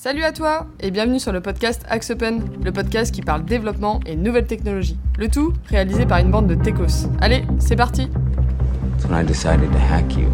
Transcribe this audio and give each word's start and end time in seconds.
Salut 0.00 0.22
à 0.22 0.30
toi 0.30 0.68
et 0.78 0.92
bienvenue 0.92 1.18
sur 1.18 1.32
le 1.32 1.40
podcast 1.40 1.82
Axe 1.88 2.10
Open, 2.10 2.40
le 2.62 2.70
podcast 2.70 3.12
qui 3.12 3.20
parle 3.20 3.44
développement 3.44 3.98
et 4.06 4.14
nouvelles 4.14 4.46
technologies. 4.46 4.96
Le 5.18 5.26
tout 5.26 5.52
réalisé 5.68 6.06
par 6.06 6.18
une 6.18 6.30
bande 6.30 6.46
de 6.46 6.54
techos. 6.54 7.08
Allez, 7.20 7.42
c'est 7.58 7.74
parti 7.74 8.06
That's 8.06 9.10
when 9.10 9.20
I 9.20 9.26
decided 9.26 9.72
to 9.72 9.78
hack 9.92 10.16
you. 10.16 10.28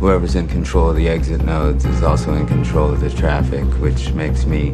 Whoever's 0.00 0.36
in 0.36 0.46
control 0.46 0.90
of 0.90 0.96
the 0.96 1.08
exit 1.08 1.44
nodes 1.44 1.84
is 1.86 2.04
also 2.04 2.32
in 2.32 2.46
control 2.46 2.92
of 2.92 3.00
the 3.00 3.12
traffic, 3.12 3.64
which 3.82 4.14
makes 4.14 4.46
me. 4.46 4.70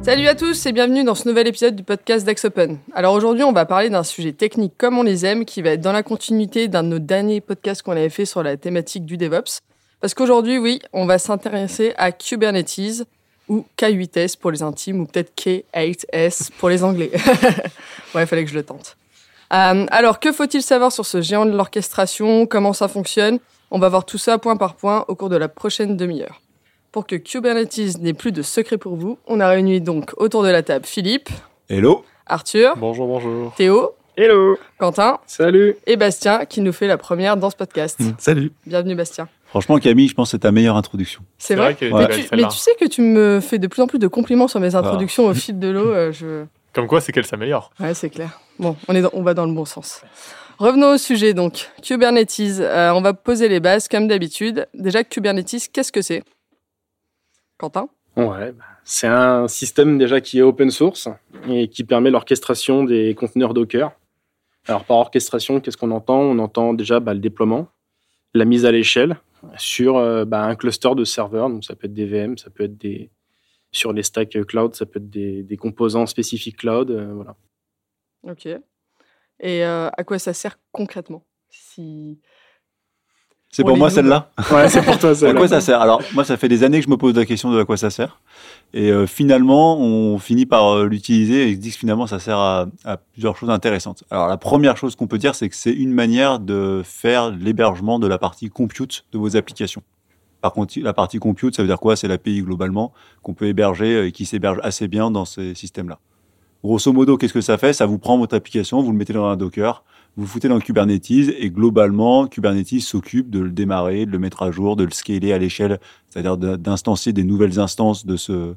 Salut 0.00 0.26
à 0.26 0.34
tous 0.34 0.64
et 0.64 0.72
bienvenue 0.72 1.04
dans 1.04 1.14
ce 1.14 1.28
nouvel 1.28 1.46
épisode 1.46 1.76
du 1.76 1.82
podcast 1.82 2.24
d'Axe 2.24 2.46
Open. 2.46 2.78
Alors 2.94 3.12
aujourd'hui, 3.12 3.44
on 3.44 3.52
va 3.52 3.66
parler 3.66 3.90
d'un 3.90 4.02
sujet 4.02 4.32
technique 4.32 4.72
comme 4.78 4.96
on 4.96 5.02
les 5.02 5.26
aime 5.26 5.44
qui 5.44 5.60
va 5.60 5.72
être 5.72 5.82
dans 5.82 5.92
la 5.92 6.02
continuité 6.02 6.68
d'un 6.68 6.84
de 6.84 6.88
nos 6.88 6.98
derniers 7.00 7.42
podcasts 7.42 7.82
qu'on 7.82 7.92
avait 7.92 8.08
fait 8.08 8.24
sur 8.24 8.42
la 8.42 8.56
thématique 8.56 9.04
du 9.04 9.18
DevOps. 9.18 9.60
Parce 10.00 10.14
qu'aujourd'hui, 10.14 10.58
oui, 10.58 10.80
on 10.92 11.06
va 11.06 11.18
s'intéresser 11.18 11.92
à 11.96 12.12
Kubernetes 12.12 13.04
ou 13.48 13.64
K8S 13.78 14.38
pour 14.38 14.50
les 14.50 14.62
intimes 14.62 15.00
ou 15.00 15.06
peut-être 15.06 15.32
K8S 15.36 16.50
pour 16.58 16.68
les 16.68 16.84
anglais. 16.84 17.10
ouais, 18.14 18.22
il 18.22 18.26
fallait 18.26 18.44
que 18.44 18.50
je 18.50 18.54
le 18.56 18.62
tente. 18.62 18.96
Euh, 19.52 19.86
alors, 19.90 20.20
que 20.20 20.30
faut-il 20.30 20.62
savoir 20.62 20.92
sur 20.92 21.06
ce 21.06 21.20
géant 21.22 21.46
de 21.46 21.56
l'orchestration? 21.56 22.46
Comment 22.46 22.72
ça 22.74 22.86
fonctionne? 22.86 23.38
On 23.70 23.78
va 23.78 23.88
voir 23.88 24.04
tout 24.04 24.18
ça 24.18 24.38
point 24.38 24.56
par 24.56 24.76
point 24.76 25.04
au 25.08 25.14
cours 25.14 25.30
de 25.30 25.36
la 25.36 25.48
prochaine 25.48 25.96
demi-heure. 25.96 26.40
Pour 26.92 27.06
que 27.06 27.16
Kubernetes 27.16 27.98
n'ait 28.00 28.14
plus 28.14 28.32
de 28.32 28.42
secret 28.42 28.78
pour 28.78 28.96
vous, 28.96 29.18
on 29.26 29.40
a 29.40 29.48
réuni 29.48 29.80
donc 29.80 30.12
autour 30.16 30.42
de 30.42 30.48
la 30.48 30.62
table 30.62 30.86
Philippe, 30.86 31.28
Hello 31.68 32.04
Arthur, 32.26 32.76
Bonjour, 32.76 33.06
bonjour. 33.06 33.54
Théo, 33.56 33.92
Hello. 34.16 34.58
Quentin 34.78 35.18
Salut. 35.26 35.76
et 35.86 35.96
Bastien 35.96 36.44
qui 36.46 36.60
nous 36.62 36.72
fait 36.72 36.86
la 36.86 36.96
première 36.96 37.36
dans 37.36 37.50
ce 37.50 37.56
podcast. 37.56 38.00
Salut 38.18 38.52
Bienvenue 38.66 38.94
Bastien. 38.94 39.28
Franchement, 39.48 39.78
Camille, 39.78 40.08
je 40.08 40.14
pense 40.14 40.28
que 40.28 40.30
c'est 40.32 40.40
ta 40.40 40.52
meilleure 40.52 40.76
introduction. 40.76 41.22
C'est 41.38 41.54
vrai, 41.54 41.74
que 41.74 41.86
mais, 41.86 42.08
tu 42.08 42.36
mais 42.36 42.48
tu 42.48 42.56
sais 42.58 42.72
que 42.78 42.86
tu 42.86 43.00
me 43.00 43.40
fais 43.40 43.58
de 43.58 43.66
plus 43.66 43.80
en 43.80 43.86
plus 43.86 43.98
de 43.98 44.06
compliments 44.06 44.46
sur 44.48 44.60
mes 44.60 44.74
introductions 44.74 45.26
au 45.26 45.34
fil 45.34 45.58
de 45.58 45.68
l'eau. 45.68 45.88
euh, 45.88 46.12
je... 46.12 46.44
Comme 46.74 46.86
quoi, 46.86 47.00
c'est 47.00 47.12
qu'elle 47.12 47.24
s'améliore. 47.26 47.70
Ouais, 47.80 47.94
c'est 47.94 48.10
clair. 48.10 48.38
Bon, 48.58 48.76
on, 48.88 48.94
est 48.94 49.00
dans- 49.00 49.10
on 49.14 49.22
va 49.22 49.32
dans 49.34 49.46
le 49.46 49.52
bon 49.52 49.64
sens. 49.64 50.02
Revenons 50.58 50.94
au 50.94 50.98
sujet 50.98 51.32
donc. 51.34 51.70
Kubernetes. 51.82 52.40
Euh, 52.60 52.90
on 52.90 53.00
va 53.00 53.14
poser 53.14 53.48
les 53.48 53.58
bases 53.60 53.88
comme 53.88 54.06
d'habitude. 54.06 54.66
Déjà, 54.74 55.02
Kubernetes, 55.02 55.70
qu'est-ce 55.72 55.92
que 55.92 56.02
c'est? 56.02 56.22
Quentin? 57.56 57.88
Ouais, 58.16 58.52
bah, 58.52 58.64
c'est 58.84 59.06
un 59.06 59.48
système 59.48 59.96
déjà 59.98 60.20
qui 60.20 60.40
est 60.40 60.42
open 60.42 60.70
source 60.70 61.08
et 61.48 61.68
qui 61.68 61.84
permet 61.84 62.10
l'orchestration 62.10 62.84
des 62.84 63.14
conteneurs 63.14 63.54
Docker. 63.54 63.92
Alors 64.66 64.84
par 64.84 64.98
orchestration, 64.98 65.60
qu'est-ce 65.60 65.76
qu'on 65.76 65.92
entend? 65.92 66.18
On 66.20 66.38
entend 66.38 66.74
déjà 66.74 67.00
bah, 67.00 67.14
le 67.14 67.20
déploiement, 67.20 67.68
la 68.34 68.44
mise 68.44 68.66
à 68.66 68.72
l'échelle 68.72 69.16
sur 69.56 69.96
euh, 69.96 70.24
bah, 70.24 70.44
un 70.44 70.54
cluster 70.54 70.94
de 70.94 71.04
serveurs. 71.04 71.48
Donc 71.50 71.64
ça 71.64 71.74
peut 71.74 71.86
être 71.86 71.94
des 71.94 72.06
VM, 72.06 72.38
ça 72.38 72.50
peut 72.50 72.64
être 72.64 73.10
sur 73.70 73.92
les 73.92 74.02
stacks 74.02 74.36
euh, 74.36 74.44
cloud, 74.44 74.74
ça 74.74 74.86
peut 74.86 74.98
être 74.98 75.10
des, 75.10 75.56
composants 75.56 76.06
spécifiques 76.06 76.58
cloud. 76.58 76.90
euh, 76.90 77.12
voilà. 77.12 77.36
Ok. 78.22 78.48
Et 79.40 79.62
à 79.62 80.04
quoi 80.04 80.18
ça 80.18 80.32
sert 80.32 80.58
concrètement. 80.72 81.24
C'est 83.50 83.64
Pour 83.64 83.76
moi 83.78 83.88
celle-là 83.88 84.30
Ouais, 84.52 84.68
c'est 84.68 84.82
pour 84.82 84.98
toi. 84.98 85.10
À 85.10 85.14
celle-là. 85.14 85.34
quoi 85.38 85.48
ça 85.48 85.60
sert? 85.62 85.80
Alors, 85.80 86.02
moi, 86.14 86.24
ça 86.24 86.36
fait 86.36 86.48
des 86.48 86.64
années 86.64 86.80
que 86.80 86.84
je 86.84 86.90
me 86.90 86.98
pose 86.98 87.14
la 87.16 87.24
question 87.24 87.50
de 87.50 87.58
à 87.58 87.64
quoi 87.64 87.78
ça 87.78 87.88
sert. 87.88 88.20
Et 88.74 88.90
euh, 88.92 89.06
finalement, 89.06 89.78
on 89.80 90.18
finit 90.18 90.44
par 90.44 90.68
euh, 90.76 90.84
l'utiliser 90.86 91.48
et 91.48 91.54
se 91.54 91.58
dit 91.58 91.70
que 91.70 91.78
finalement, 91.78 92.06
ça 92.06 92.18
sert 92.18 92.36
à, 92.36 92.66
à 92.84 92.98
plusieurs 92.98 93.36
choses 93.36 93.48
intéressantes. 93.48 94.04
Alors, 94.10 94.28
la 94.28 94.36
première 94.36 94.76
chose 94.76 94.96
qu'on 94.96 95.06
peut 95.06 95.16
dire, 95.16 95.34
c'est 95.34 95.48
que 95.48 95.56
c'est 95.56 95.72
une 95.72 95.92
manière 95.92 96.40
de 96.40 96.82
faire 96.84 97.30
l'hébergement 97.30 97.98
de 97.98 98.06
la 98.06 98.18
partie 98.18 98.50
compute 98.50 99.06
de 99.12 99.18
vos 99.18 99.34
applications. 99.34 99.82
Par 100.42 100.52
contre, 100.52 100.74
la 100.80 100.92
partie 100.92 101.18
compute, 101.18 101.56
ça 101.56 101.62
veut 101.62 101.68
dire 101.68 101.80
quoi? 101.80 101.96
C'est 101.96 102.06
l'API 102.06 102.42
globalement 102.42 102.92
qu'on 103.22 103.32
peut 103.34 103.46
héberger 103.46 104.06
et 104.06 104.12
qui 104.12 104.26
s'héberge 104.26 104.58
assez 104.62 104.88
bien 104.88 105.10
dans 105.10 105.24
ces 105.24 105.54
systèmes-là. 105.54 105.98
Grosso 106.62 106.92
modo, 106.92 107.16
qu'est-ce 107.16 107.32
que 107.32 107.40
ça 107.40 107.56
fait? 107.56 107.72
Ça 107.72 107.86
vous 107.86 107.98
prend 107.98 108.18
votre 108.18 108.36
application, 108.36 108.82
vous 108.82 108.92
le 108.92 108.98
mettez 108.98 109.12
dans 109.14 109.24
un 109.24 109.36
Docker, 109.36 109.84
vous 110.18 110.26
foutez 110.26 110.48
dans 110.48 110.58
Kubernetes 110.58 111.10
et 111.10 111.48
globalement, 111.48 112.26
Kubernetes 112.26 112.80
s'occupe 112.80 113.30
de 113.30 113.38
le 113.38 113.50
démarrer, 113.50 114.04
de 114.04 114.10
le 114.10 114.18
mettre 114.18 114.42
à 114.42 114.50
jour, 114.50 114.74
de 114.74 114.82
le 114.82 114.90
scaler 114.90 115.32
à 115.32 115.38
l'échelle, 115.38 115.78
c'est-à-dire 116.08 116.36
d'instancier 116.36 117.12
des 117.12 117.22
nouvelles 117.22 117.60
instances 117.60 118.04
de 118.04 118.16
ce, 118.16 118.56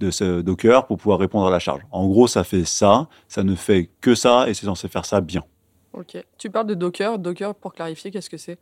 de 0.00 0.10
ce 0.10 0.40
Docker 0.40 0.84
pour 0.88 0.98
pouvoir 0.98 1.20
répondre 1.20 1.46
à 1.46 1.50
la 1.50 1.60
charge. 1.60 1.82
En 1.92 2.08
gros, 2.08 2.26
ça 2.26 2.42
fait 2.42 2.64
ça, 2.64 3.08
ça 3.28 3.44
ne 3.44 3.54
fait 3.54 3.88
que 4.00 4.16
ça 4.16 4.48
et 4.48 4.54
c'est 4.54 4.66
censé 4.66 4.88
faire 4.88 5.04
ça 5.04 5.20
bien. 5.20 5.44
Ok. 5.92 6.16
Tu 6.38 6.50
parles 6.50 6.66
de 6.66 6.74
Docker. 6.74 7.20
Docker, 7.20 7.54
pour 7.54 7.72
clarifier, 7.72 8.10
qu'est-ce 8.10 8.28
que 8.28 8.36
c'est? 8.36 8.58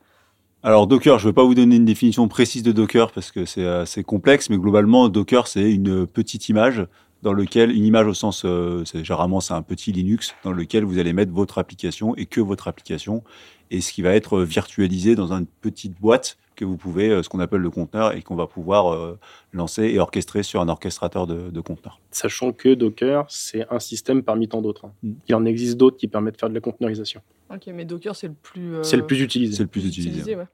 Alors 0.61 0.85
Docker, 0.85 1.17
je 1.17 1.25
ne 1.25 1.31
vais 1.31 1.33
pas 1.33 1.43
vous 1.43 1.55
donner 1.55 1.77
une 1.77 1.85
définition 1.85 2.27
précise 2.27 2.61
de 2.61 2.71
Docker 2.71 3.11
parce 3.11 3.31
que 3.31 3.45
c'est 3.45 3.65
assez 3.67 4.03
complexe, 4.03 4.51
mais 4.51 4.57
globalement 4.57 5.09
Docker 5.09 5.47
c'est 5.47 5.71
une 5.71 6.07
petite 6.07 6.49
image 6.49 6.87
dans 7.25 7.33
lequel 7.33 7.71
une 7.71 7.83
image 7.83 8.05
au 8.07 8.13
sens, 8.13 8.43
euh, 8.45 8.85
c'est 8.85 9.03
généralement 9.03 9.41
c'est 9.41 9.55
un 9.55 9.63
petit 9.63 9.91
Linux 9.91 10.35
dans 10.43 10.51
lequel 10.53 10.83
vous 10.85 10.99
allez 10.99 11.11
mettre 11.11 11.31
votre 11.33 11.57
application 11.57 12.15
et 12.15 12.27
que 12.27 12.39
votre 12.39 12.67
application 12.67 13.23
et 13.71 13.81
ce 13.81 13.91
qui 13.91 14.03
va 14.03 14.13
être 14.13 14.41
virtualisé 14.43 15.15
dans 15.15 15.33
une 15.33 15.47
petite 15.47 15.99
boîte 15.99 16.37
que 16.55 16.63
vous 16.63 16.77
pouvez, 16.77 17.09
euh, 17.09 17.23
ce 17.23 17.27
qu'on 17.29 17.39
appelle 17.39 17.61
le 17.61 17.71
conteneur 17.71 18.15
et 18.15 18.21
qu'on 18.21 18.35
va 18.35 18.45
pouvoir 18.45 18.93
euh, 18.93 19.17
lancer 19.53 19.85
et 19.85 19.97
orchestrer 19.99 20.43
sur 20.43 20.61
un 20.61 20.69
orchestrateur 20.69 21.25
de, 21.25 21.49
de 21.49 21.61
conteneurs. 21.61 21.99
Sachant 22.11 22.51
que 22.53 22.75
Docker, 22.75 23.25
c'est 23.27 23.65
un 23.71 23.79
système 23.79 24.21
parmi 24.21 24.47
tant 24.47 24.61
d'autres. 24.61 24.85
hein. 24.85 24.91
Mm. 25.01 25.13
Il 25.27 25.35
en 25.35 25.45
existe 25.45 25.77
d'autres 25.77 25.97
qui 25.97 26.07
permettent 26.07 26.35
de 26.35 26.39
faire 26.39 26.49
de 26.49 26.53
la 26.53 26.61
conteneurisation. 26.61 27.21
Ok, 27.51 27.67
mais 27.73 27.85
Docker, 27.85 28.15
c'est 28.15 28.27
le 28.27 28.35
plus. 28.41 28.75
euh, 28.75 28.83
C'est 28.83 28.97
le 28.97 29.05
plus 29.07 29.19
utilisé. 29.21 29.55
C'est 29.57 29.63
le 29.63 29.67
plus 29.69 29.85
utilisé. 29.87 30.35
ouais. 30.35 30.45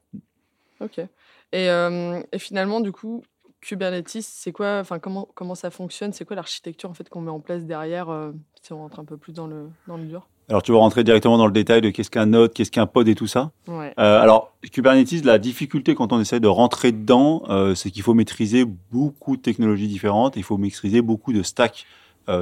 Ok. 0.80 0.98
Et, 0.98 1.68
euh, 1.68 2.20
et 2.32 2.38
finalement, 2.38 2.80
du 2.80 2.92
coup, 2.92 3.22
Kubernetes, 3.62 4.18
c'est 4.20 4.52
quoi 4.52 4.80
Enfin, 4.80 4.98
comment 4.98 5.28
comment 5.34 5.54
ça 5.54 5.70
fonctionne? 5.70 6.12
C'est 6.12 6.24
quoi 6.24 6.36
l'architecture 6.36 6.90
en 6.90 6.94
fait 6.94 7.08
qu'on 7.08 7.20
met 7.20 7.30
en 7.30 7.40
place 7.40 7.64
derrière 7.64 8.10
euh, 8.10 8.32
Si 8.60 8.72
on 8.72 8.78
rentre 8.78 8.98
un 8.98 9.04
peu 9.04 9.16
plus 9.16 9.32
dans 9.32 9.46
le 9.46 9.68
dans 9.86 9.96
le 9.96 10.04
dur? 10.04 10.28
Alors 10.48 10.62
tu 10.62 10.72
vas 10.72 10.78
rentrer 10.78 11.04
directement 11.04 11.38
dans 11.38 11.46
le 11.46 11.52
détail 11.52 11.80
de 11.80 11.90
qu'est-ce 11.90 12.10
qu'un 12.10 12.26
node, 12.26 12.52
qu'est-ce 12.52 12.72
qu'un 12.72 12.86
pod 12.86 13.08
et 13.08 13.14
tout 13.14 13.28
ça. 13.28 13.52
Ouais. 13.68 13.94
Euh, 13.98 14.20
alors, 14.20 14.52
Kubernetes, 14.72 15.24
la 15.24 15.38
difficulté 15.38 15.94
quand 15.94 16.12
on 16.12 16.20
essaie 16.20 16.40
de 16.40 16.48
rentrer 16.48 16.90
dedans, 16.90 17.44
euh, 17.48 17.76
c'est 17.76 17.92
qu'il 17.92 18.02
faut 18.02 18.14
maîtriser 18.14 18.64
beaucoup 18.64 19.36
de 19.36 19.42
technologies 19.42 19.86
différentes, 19.86 20.36
il 20.36 20.42
faut 20.42 20.58
maîtriser 20.58 21.00
beaucoup 21.00 21.32
de 21.32 21.42
stacks. 21.42 21.86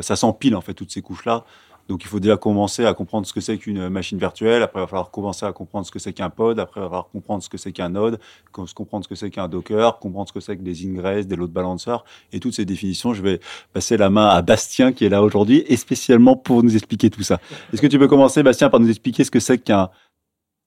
Ça 0.03 0.15
s'empile 0.15 0.55
en 0.55 0.61
fait 0.61 0.75
toutes 0.75 0.93
ces 0.93 1.01
couches-là. 1.01 1.45
Donc 1.91 2.05
il 2.05 2.07
faut 2.07 2.21
déjà 2.21 2.37
commencer 2.37 2.87
à 2.87 2.95
comprendre 2.95 3.27
ce 3.27 3.33
que 3.33 3.41
c'est 3.41 3.59
qu'une 3.59 3.89
machine 3.89 4.17
virtuelle, 4.17 4.63
après 4.63 4.79
il 4.79 4.83
va 4.83 4.87
falloir 4.87 5.11
commencer 5.11 5.45
à 5.45 5.53
comprendre 5.53 5.85
ce 5.85 5.91
que 5.91 5.99
c'est 5.99 6.13
qu'un 6.13 6.31
pod, 6.31 6.61
après 6.61 6.79
il 6.79 6.85
va 6.85 6.89
falloir 6.89 7.09
comprendre 7.09 7.43
ce 7.43 7.49
que 7.49 7.59
c'est 7.59 7.73
qu'un 7.73 7.89
node, 7.89 8.21
com- 8.53 8.65
comprendre 8.73 9.05
ce 9.05 9.09
que 9.09 9.17
c'est 9.17 9.29
qu'un 9.29 9.49
Docker, 9.49 9.99
comprendre 9.99 10.29
ce 10.29 10.33
que 10.33 10.39
c'est 10.39 10.57
que 10.57 10.63
des 10.63 10.87
ingress, 10.87 11.27
des 11.27 11.35
load 11.35 11.51
balancers, 11.51 12.05
et 12.33 12.39
toutes 12.39 12.55
ces 12.55 12.65
définitions. 12.65 13.13
Je 13.13 13.23
vais 13.23 13.41
passer 13.73 13.97
la 13.97 14.09
main 14.09 14.29
à 14.29 14.41
Bastien 14.41 14.93
qui 14.93 15.05
est 15.05 15.09
là 15.09 15.21
aujourd'hui, 15.21 15.65
et 15.67 15.77
spécialement 15.77 16.37
pour 16.37 16.63
nous 16.63 16.77
expliquer 16.77 17.11
tout 17.11 17.25
ça. 17.25 17.41
Est-ce 17.73 17.83
que 17.83 17.89
tu 17.89 17.99
peux 17.99 18.07
commencer, 18.07 18.45
Bastien, 18.45 18.71
par 18.71 18.79
nous 18.79 18.89
expliquer 18.89 19.25
ce 19.25 19.31
que 19.33 19.41
c'est 19.41 19.59
qu'un... 19.59 19.91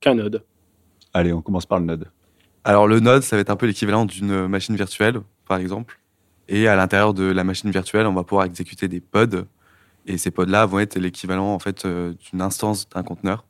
Qu'un 0.02 0.16
node. 0.16 0.44
Allez, 1.14 1.32
on 1.32 1.42
commence 1.42 1.66
par 1.66 1.80
le 1.80 1.86
node. 1.86 2.12
Alors 2.66 2.86
le 2.86 3.00
node, 3.00 3.24
ça 3.24 3.38
va 3.38 3.40
être 3.40 3.50
un 3.50 3.56
peu 3.56 3.66
l'équivalent 3.66 4.04
d'une 4.04 4.48
machine 4.48 4.76
virtuelle, 4.76 5.22
par 5.48 5.58
exemple. 5.58 6.02
Et 6.50 6.68
à 6.68 6.76
l'intérieur 6.76 7.14
de 7.14 7.24
la 7.24 7.46
machine 7.46 7.72
virtuelle, 7.72 8.08
on 8.08 8.14
va 8.14 8.26
pouvoir 8.26 8.46
exécuter 8.46 8.90
des 8.90 9.00
pods. 9.00 9.46
Et 10.06 10.18
ces 10.18 10.32
pods-là 10.32 10.66
vont 10.66 10.80
être 10.80 10.98
l'équivalent 11.00 11.54
en 11.54 11.60
fait 11.60 11.86
euh, 11.86 12.14
d'une 12.32 12.42
instance 12.42 12.90
d'un 12.90 13.04
conteneur. 13.04 13.46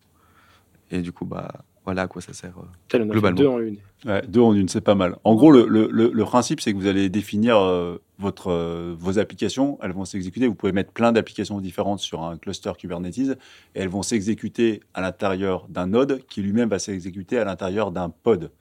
Et 0.92 1.02
du 1.02 1.12
coup, 1.12 1.26
bah 1.26 1.52
voilà 1.86 2.04
à 2.04 2.08
quoi 2.08 2.22
ça 2.22 2.32
sert. 2.34 2.54
euh. 2.60 3.06
Globalement. 3.06 3.38
deux 3.40 3.48
en 3.48 3.60
une. 3.60 3.78
Ouais, 4.06 4.22
deux 4.28 4.40
en 4.42 4.54
une, 4.54 4.68
c'est 4.70 4.82
pas 4.82 4.96
mal. 4.96 5.18
En 5.24 5.36
gros, 5.36 5.52
le, 5.52 5.66
le, 5.68 5.90
le, 5.92 6.12
le 6.14 6.24
principe, 6.24 6.62
c'est 6.62 6.72
que 6.72 6.78
vous 6.78 6.88
allez 6.88 7.10
définir 7.10 7.58
euh, 7.58 7.98
votre, 8.20 8.52
euh, 8.52 8.96
vos 8.98 9.18
applications. 9.18 9.80
Elles 9.82 9.92
vont 9.94 10.06
s'exécuter. 10.06 10.48
Vous 10.48 10.56
pouvez 10.56 10.72
mettre 10.72 10.92
plein 10.92 11.12
d'applications 11.12 11.60
différentes 11.60 12.00
sur 12.00 12.24
un 12.24 12.38
cluster 12.38 12.72
Kubernetes 12.78 13.18
et 13.18 13.36
elles 13.74 13.90
vont 13.90 14.04
s'exécuter 14.04 14.82
à 14.94 15.02
l'intérieur 15.02 15.68
d'un 15.70 15.88
node 15.88 16.24
qui 16.28 16.42
lui-même 16.42 16.70
va 16.70 16.80
s'exécuter 16.80 17.38
à 17.40 17.46
l'intérieur 17.46 17.92
d'un 17.92 18.10
pod 18.10 18.52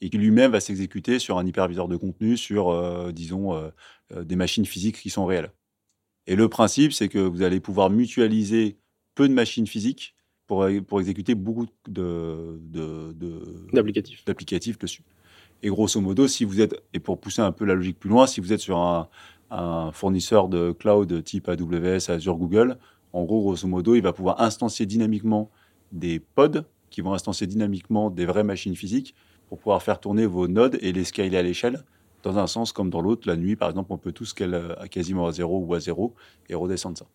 et 0.00 0.10
qui 0.10 0.18
lui-même 0.18 0.52
va 0.52 0.60
s'exécuter 0.60 1.18
sur 1.18 1.38
un 1.38 1.46
hyperviseur 1.46 1.88
de 1.88 1.96
contenu, 1.96 2.36
sur, 2.36 2.70
euh, 2.70 3.10
disons, 3.10 3.60
des 4.14 4.36
machines 4.36 4.66
physiques 4.66 5.00
qui 5.00 5.10
sont 5.10 5.26
réelles. 5.26 5.50
Et 6.28 6.36
le 6.36 6.48
principe, 6.48 6.92
c'est 6.92 7.08
que 7.08 7.18
vous 7.18 7.42
allez 7.42 7.58
pouvoir 7.58 7.88
mutualiser 7.88 8.76
peu 9.14 9.28
de 9.28 9.32
machines 9.32 9.66
physiques 9.66 10.14
pour, 10.46 10.66
pour 10.86 11.00
exécuter 11.00 11.34
beaucoup 11.34 11.66
de, 11.88 12.60
de, 12.60 13.12
de, 13.14 13.66
D'applicatifs. 13.72 14.24
d'applicatifs 14.26 14.78
dessus. 14.78 15.02
Et 15.62 15.70
grosso 15.70 15.98
modo, 16.02 16.28
si 16.28 16.44
vous 16.44 16.60
êtes, 16.60 16.76
et 16.92 17.00
pour 17.00 17.18
pousser 17.18 17.40
un 17.40 17.50
peu 17.50 17.64
la 17.64 17.74
logique 17.74 17.98
plus 17.98 18.10
loin, 18.10 18.26
si 18.26 18.40
vous 18.42 18.52
êtes 18.52 18.60
sur 18.60 18.76
un, 18.76 19.08
un 19.50 19.90
fournisseur 19.92 20.48
de 20.48 20.72
cloud 20.72 21.24
type 21.24 21.48
AWS, 21.48 22.10
Azure, 22.10 22.36
Google, 22.36 22.76
en 23.14 23.24
gros, 23.24 23.40
grosso 23.40 23.66
modo, 23.66 23.94
il 23.94 24.02
va 24.02 24.12
pouvoir 24.12 24.42
instancier 24.42 24.84
dynamiquement 24.84 25.50
des 25.92 26.20
pods 26.20 26.64
qui 26.90 27.00
vont 27.00 27.14
instancier 27.14 27.46
dynamiquement 27.46 28.10
des 28.10 28.26
vraies 28.26 28.44
machines 28.44 28.76
physiques 28.76 29.14
pour 29.48 29.56
pouvoir 29.58 29.82
faire 29.82 29.98
tourner 29.98 30.26
vos 30.26 30.46
nodes 30.46 30.76
et 30.82 30.92
les 30.92 31.04
scaler 31.04 31.38
à 31.38 31.42
l'échelle. 31.42 31.84
Dans 32.22 32.38
un 32.38 32.46
sens 32.46 32.72
comme 32.72 32.90
dans 32.90 33.00
l'autre, 33.00 33.28
la 33.28 33.36
nuit, 33.36 33.56
par 33.56 33.70
exemple, 33.70 33.92
on 33.92 33.98
peut 33.98 34.12
tout 34.12 34.24
scaler 34.24 34.74
à 34.78 34.88
quasiment 34.88 35.26
à 35.26 35.32
zéro 35.32 35.60
ou 35.64 35.74
à 35.74 35.80
zéro 35.80 36.14
et 36.48 36.54
redescendre 36.54 36.98
ça. 36.98 37.06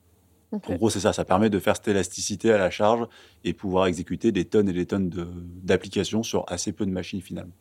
En 0.66 0.76
gros, 0.76 0.90
c'est 0.90 1.02
ça. 1.02 1.12
Ça 1.14 1.26
permet 1.26 1.50
de 1.50 1.60
faire 1.60 1.76
cette 1.76 1.90
élasticité 1.90 2.52
à 2.52 2.58
la 2.58 2.70
charge 2.70 3.06
et 3.44 3.54
pouvoir 3.54 3.88
exécuter 3.88 4.32
des 4.32 4.46
tonnes 4.46 4.70
et 4.70 4.74
des 4.74 4.86
tonnes 4.86 5.10
de- 5.10 5.28
d'applications 5.64 6.24
sur 6.24 6.46
assez 6.48 6.72
peu 6.72 6.86
de 6.86 6.92
machines 6.92 7.22
finalement. 7.22 7.54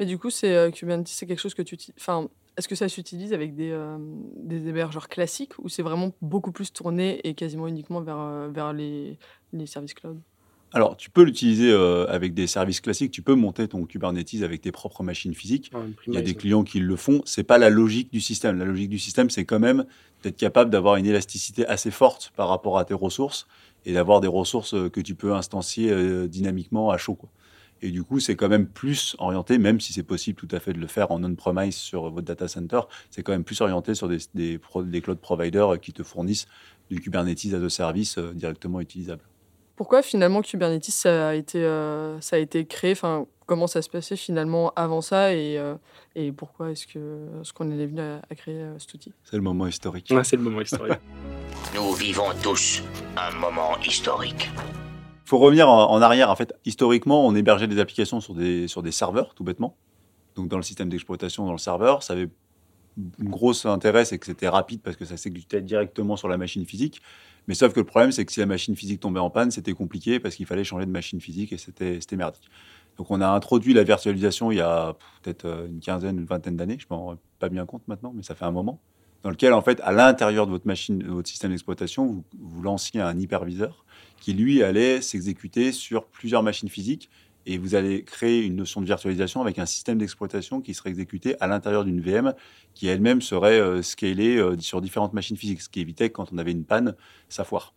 Mais 0.00 0.06
du 0.06 0.18
coup, 0.18 0.30
c'est 0.30 0.54
euh, 0.54 0.70
Kubernetes, 0.70 1.08
c'est 1.08 1.26
quelque 1.26 1.40
chose 1.40 1.54
que 1.54 1.62
tu, 1.62 1.76
enfin, 1.98 2.28
est-ce 2.56 2.68
que 2.68 2.74
ça 2.74 2.88
s'utilise 2.88 3.32
avec 3.32 3.54
des, 3.54 3.70
euh, 3.70 3.98
des 4.36 4.68
hébergeurs 4.68 5.08
classiques 5.08 5.58
ou 5.58 5.68
c'est 5.68 5.82
vraiment 5.82 6.12
beaucoup 6.20 6.52
plus 6.52 6.72
tourné 6.72 7.26
et 7.26 7.34
quasiment 7.34 7.66
uniquement 7.66 8.02
vers, 8.02 8.18
euh, 8.18 8.48
vers 8.48 8.72
les, 8.72 9.18
les 9.52 9.66
services 9.66 9.94
cloud? 9.94 10.22
Alors, 10.72 10.96
tu 10.96 11.10
peux 11.10 11.22
l'utiliser 11.22 11.70
euh, 11.70 12.06
avec 12.08 12.34
des 12.34 12.46
services 12.46 12.80
classiques. 12.80 13.10
Tu 13.10 13.22
peux 13.22 13.34
monter 13.34 13.66
ton 13.68 13.86
Kubernetes 13.86 14.42
avec 14.42 14.60
tes 14.60 14.72
propres 14.72 15.02
machines 15.02 15.32
physiques. 15.34 15.70
Il 16.06 16.14
y 16.14 16.16
a 16.18 16.20
des 16.20 16.34
clients 16.38 16.64
qui 16.64 16.80
le 16.80 16.96
font. 16.96 17.22
C'est 17.24 17.44
pas 17.44 17.56
la 17.56 17.70
logique 17.70 18.12
du 18.12 18.20
système. 18.20 18.58
La 18.58 18.64
logique 18.64 18.90
du 18.90 18.98
système, 18.98 19.30
c'est 19.30 19.44
quand 19.44 19.60
même 19.60 19.86
d'être 20.22 20.36
capable 20.36 20.70
d'avoir 20.70 20.96
une 20.96 21.06
élasticité 21.06 21.66
assez 21.66 21.90
forte 21.90 22.32
par 22.36 22.48
rapport 22.48 22.78
à 22.78 22.84
tes 22.84 22.94
ressources 22.94 23.46
et 23.86 23.92
d'avoir 23.94 24.20
des 24.20 24.28
ressources 24.28 24.74
euh, 24.74 24.90
que 24.90 25.00
tu 25.00 25.14
peux 25.14 25.32
instancier 25.34 25.90
euh, 25.90 26.26
dynamiquement 26.26 26.90
à 26.90 26.98
chaud. 26.98 27.14
Quoi. 27.14 27.30
Et 27.80 27.90
du 27.90 28.02
coup, 28.02 28.20
c'est 28.20 28.36
quand 28.36 28.48
même 28.48 28.66
plus 28.66 29.14
orienté, 29.18 29.58
même 29.58 29.80
si 29.80 29.92
c'est 29.92 30.02
possible 30.02 30.36
tout 30.36 30.48
à 30.50 30.60
fait 30.60 30.72
de 30.72 30.78
le 30.78 30.88
faire 30.88 31.10
en 31.12 31.22
on-premise 31.22 31.76
sur 31.76 32.10
votre 32.10 32.26
data 32.26 32.48
center, 32.48 32.80
c'est 33.10 33.22
quand 33.22 33.32
même 33.32 33.44
plus 33.44 33.60
orienté 33.60 33.94
sur 33.94 34.08
des, 34.08 34.18
des, 34.34 34.58
pro- 34.58 34.82
des 34.82 35.00
cloud 35.00 35.18
providers 35.18 35.78
qui 35.80 35.92
te 35.92 36.02
fournissent 36.02 36.46
du 36.90 37.00
Kubernetes 37.00 37.54
as 37.54 37.62
a 37.62 37.70
service 37.70 38.18
euh, 38.18 38.32
directement 38.34 38.80
utilisable. 38.80 39.22
Pourquoi 39.76 40.02
finalement 40.02 40.42
Kubernetes 40.42 40.84
ça 40.84 41.28
a 41.28 41.34
été, 41.34 41.62
euh, 41.62 42.20
ça 42.20 42.36
a 42.36 42.38
été 42.38 42.66
créé? 42.66 42.92
Enfin, 42.92 43.26
Comment 43.46 43.68
ça 43.68 43.80
se 43.80 43.88
passait 43.88 44.16
finalement 44.16 44.72
avant 44.74 45.00
ça? 45.00 45.32
Et, 45.32 45.56
euh, 45.56 45.76
et 46.16 46.32
pourquoi 46.32 46.72
est-ce 46.72 46.84
que 46.84 46.98
est-ce 47.40 47.52
qu'on 47.52 47.70
est 47.70 47.86
venu 47.86 48.00
à, 48.00 48.20
à 48.28 48.34
créer 48.34 48.56
euh, 48.60 48.76
cet 48.80 48.92
outil? 48.94 49.12
C'est 49.22 49.36
le 49.36 49.42
moment 49.42 49.68
historique. 49.68 50.08
Ouais, 50.10 50.24
c'est 50.24 50.34
le 50.34 50.42
moment 50.42 50.60
historique. 50.60 50.98
Nous 51.74 51.92
vivons 51.92 52.26
tous 52.42 52.82
un 53.16 53.30
moment 53.38 53.78
historique. 53.86 54.50
Il 54.56 55.28
faut 55.28 55.38
revenir 55.38 55.68
en, 55.68 55.92
en 55.92 56.02
arrière. 56.02 56.28
En 56.28 56.34
fait, 56.34 56.54
historiquement, 56.64 57.24
on 57.24 57.36
hébergeait 57.36 57.68
des 57.68 57.78
applications 57.78 58.20
sur 58.20 58.34
des, 58.34 58.66
sur 58.66 58.82
des 58.82 58.90
serveurs, 58.90 59.32
tout 59.34 59.44
bêtement. 59.44 59.76
Donc, 60.34 60.48
dans 60.48 60.56
le 60.56 60.64
système 60.64 60.88
d'exploitation, 60.88 61.46
dans 61.46 61.52
le 61.52 61.58
serveur, 61.58 62.02
ça 62.02 62.14
avait 62.14 62.28
une 62.96 63.28
grosse 63.28 63.64
intérêt, 63.64 64.04
c'est 64.04 64.18
que 64.18 64.26
c'était 64.26 64.48
rapide 64.48 64.80
parce 64.82 64.96
que 64.96 65.04
ça 65.04 65.16
s'exécutait 65.16 65.60
directement 65.60 66.16
sur 66.16 66.28
la 66.28 66.36
machine 66.36 66.64
physique. 66.64 67.00
Mais 67.48 67.54
sauf 67.54 67.72
que 67.72 67.80
le 67.80 67.86
problème, 67.86 68.12
c'est 68.12 68.24
que 68.24 68.32
si 68.32 68.40
la 68.40 68.46
machine 68.46 68.74
physique 68.74 69.00
tombait 69.00 69.20
en 69.20 69.30
panne, 69.30 69.50
c'était 69.50 69.72
compliqué 69.72 70.18
parce 70.18 70.34
qu'il 70.34 70.46
fallait 70.46 70.64
changer 70.64 70.86
de 70.86 70.90
machine 70.90 71.20
physique 71.20 71.52
et 71.52 71.58
c'était 71.58 72.16
merdique. 72.16 72.50
Donc, 72.96 73.10
on 73.10 73.20
a 73.20 73.28
introduit 73.28 73.74
la 73.74 73.84
virtualisation 73.84 74.50
il 74.50 74.58
y 74.58 74.60
a 74.60 74.96
peut-être 75.22 75.44
euh, 75.44 75.68
une 75.68 75.80
quinzaine, 75.80 76.18
une 76.18 76.24
vingtaine 76.24 76.56
d'années. 76.56 76.78
Je 76.78 76.86
ne 76.90 76.96
m'en 76.96 77.04
rends 77.04 77.16
pas 77.38 77.48
bien 77.48 77.66
compte 77.66 77.86
maintenant, 77.88 78.12
mais 78.14 78.22
ça 78.22 78.34
fait 78.34 78.46
un 78.46 78.50
moment. 78.50 78.80
Dans 79.22 79.30
lequel, 79.30 79.52
en 79.52 79.62
fait, 79.62 79.80
à 79.82 79.92
l'intérieur 79.92 80.46
de 80.46 80.52
votre 80.52 80.66
machine, 80.66 80.98
de 80.98 81.08
votre 81.08 81.28
système 81.28 81.50
d'exploitation, 81.50 82.06
vous, 82.06 82.24
vous 82.38 82.62
lanciez 82.62 83.00
un 83.00 83.18
hyperviseur 83.18 83.84
qui, 84.20 84.32
lui, 84.32 84.62
allait 84.62 85.02
s'exécuter 85.02 85.72
sur 85.72 86.06
plusieurs 86.06 86.42
machines 86.42 86.68
physiques. 86.68 87.10
Et 87.48 87.58
vous 87.58 87.76
allez 87.76 88.02
créer 88.02 88.44
une 88.44 88.56
notion 88.56 88.80
de 88.80 88.86
virtualisation 88.86 89.40
avec 89.40 89.60
un 89.60 89.66
système 89.66 89.98
d'exploitation 89.98 90.60
qui 90.60 90.74
serait 90.74 90.90
exécuté 90.90 91.36
à 91.40 91.46
l'intérieur 91.46 91.84
d'une 91.84 92.00
VM 92.00 92.34
qui 92.74 92.88
elle-même 92.88 93.22
serait 93.22 93.60
euh, 93.60 93.82
scalée 93.82 94.36
euh, 94.36 94.58
sur 94.58 94.80
différentes 94.80 95.12
machines 95.12 95.36
physiques, 95.36 95.62
ce 95.62 95.68
qui 95.68 95.80
évitait 95.80 96.10
quand 96.10 96.32
on 96.32 96.38
avait 96.38 96.50
une 96.50 96.64
panne, 96.64 96.96
ça 97.28 97.44
foire. 97.44 97.72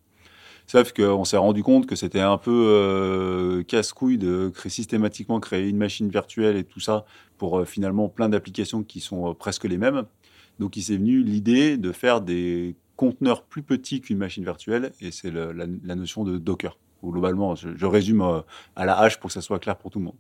Sauf 0.66 0.92
qu'on 0.92 1.24
s'est 1.24 1.38
rendu 1.38 1.62
compte 1.62 1.86
que 1.86 1.96
c'était 1.96 2.20
un 2.20 2.38
peu 2.38 2.52
euh, 2.52 3.64
casse-couille 3.64 4.18
de 4.18 4.52
systématiquement 4.68 5.40
créer 5.40 5.70
une 5.70 5.78
machine 5.78 6.10
virtuelle 6.10 6.58
et 6.58 6.64
tout 6.64 6.80
ça 6.80 7.06
pour 7.38 7.66
finalement 7.66 8.10
plein 8.10 8.30
d'applications 8.30 8.84
qui 8.84 9.00
sont 9.00 9.34
presque 9.34 9.66
les 9.66 9.78
mêmes. 9.78 10.06
Donc 10.60 10.78
il 10.78 10.84
s'est 10.84 10.98
venu 10.98 11.24
l'idée 11.24 11.78
de 11.78 11.92
faire 11.92 12.22
des 12.22 12.76
conteneurs 12.98 13.44
plus 13.44 13.64
petits 13.64 14.02
qu'une 14.02 14.18
machine 14.18 14.44
virtuelle 14.44 14.92
et 15.00 15.10
c'est 15.10 15.32
la 15.32 15.96
notion 15.96 16.24
de 16.24 16.38
Docker. 16.38 16.78
Globalement, 17.04 17.56
je, 17.56 17.86
résume 17.86 18.22
euh, 18.22 18.42
à 18.76 18.86
la 18.86 18.98
hache 19.00 19.20
pour 19.20 19.30
que 19.30 19.34
ça 19.34 19.42
soit 19.42 19.60
clair 19.60 19.78
pour 19.78 19.92
tout 19.92 20.00
le 20.00 20.06
monde. 20.06 20.18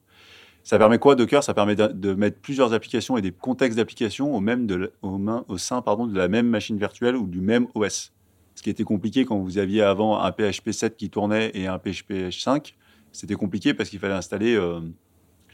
Ça 0.63 0.77
permet 0.77 0.99
quoi 0.99 1.15
Docker? 1.15 1.43
Ça 1.43 1.53
permet 1.53 1.75
de, 1.75 2.13
mettre 2.13 2.39
plusieurs 2.39 2.73
applications 2.73 3.17
et 3.17 3.21
des 3.21 3.31
contextes 3.31 3.77
d'applications 3.77 4.35
au, 4.35 4.39
même 4.39 4.67
au, 5.01 5.19
au 5.47 5.57
sein 5.57 5.81
pardon, 5.81 6.05
de 6.05 6.17
la 6.17 6.27
même 6.27 6.47
machine 6.47 6.77
virtuelle 6.77 7.15
ou 7.15 7.27
du 7.27 7.41
même 7.41 7.67
OS. 7.75 8.13
Ce 8.55 8.61
qui 8.61 8.69
était 8.69 8.83
compliqué 8.83 9.25
quand 9.25 9.39
vous 9.39 9.57
aviez 9.57 9.81
avant 9.81 10.19
un 10.19 10.31
PHP 10.31 10.71
7 10.71 10.97
qui 10.97 11.09
tournait 11.09 11.51
et 11.53 11.67
un 11.67 11.79
PHP 11.79 12.29
5, 12.31 12.75
c'était 13.11 13.35
compliqué 13.35 13.73
parce 13.73 13.89
qu'il 13.89 13.99
fallait 13.99 14.13
installer, 14.13 14.53
euh, 14.55 14.81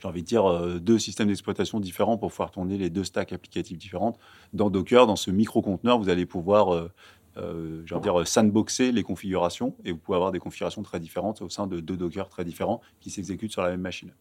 j'ai 0.02 0.08
envie 0.08 0.24
de 0.24 0.28
dire, 0.28 0.46
euh, 0.46 0.80
deux 0.80 0.98
systèmes 0.98 1.28
d'exploitation 1.28 1.80
différents 1.80 2.18
pour 2.18 2.32
pouvoir 2.32 2.52
tourner 2.52 2.78
les 2.78 2.90
deux 2.90 3.04
stacks 3.04 3.32
applicatifs 3.32 3.78
différentes. 3.78 4.18
Dans 4.54 4.70
Docker, 4.70 5.06
dans 5.06 5.16
ce 5.16 5.30
micro-conteneur, 5.32 6.00
vous 6.00 6.10
allez 6.10 6.26
pouvoir 6.26 6.90
euh, 7.38 7.84
dire, 7.84 8.28
sandboxer 8.28 8.92
les 8.92 9.04
configurations 9.04 9.76
et 9.84 9.92
vous 9.92 9.98
pouvez 9.98 10.16
avoir 10.16 10.32
des 10.32 10.40
configurations 10.40 10.84
très 10.84 11.00
différentes 11.00 11.42
au 11.42 11.50
sein 11.50 11.68
de 11.68 11.80
deux 11.80 11.98
Docker 11.98 12.30
très 12.30 12.46
différents 12.46 12.82
qui 13.02 13.10
s'exécutent 13.10 13.52
sur 13.52 13.62
la 13.62 13.70
même 13.70 13.82
machine. 13.82 14.12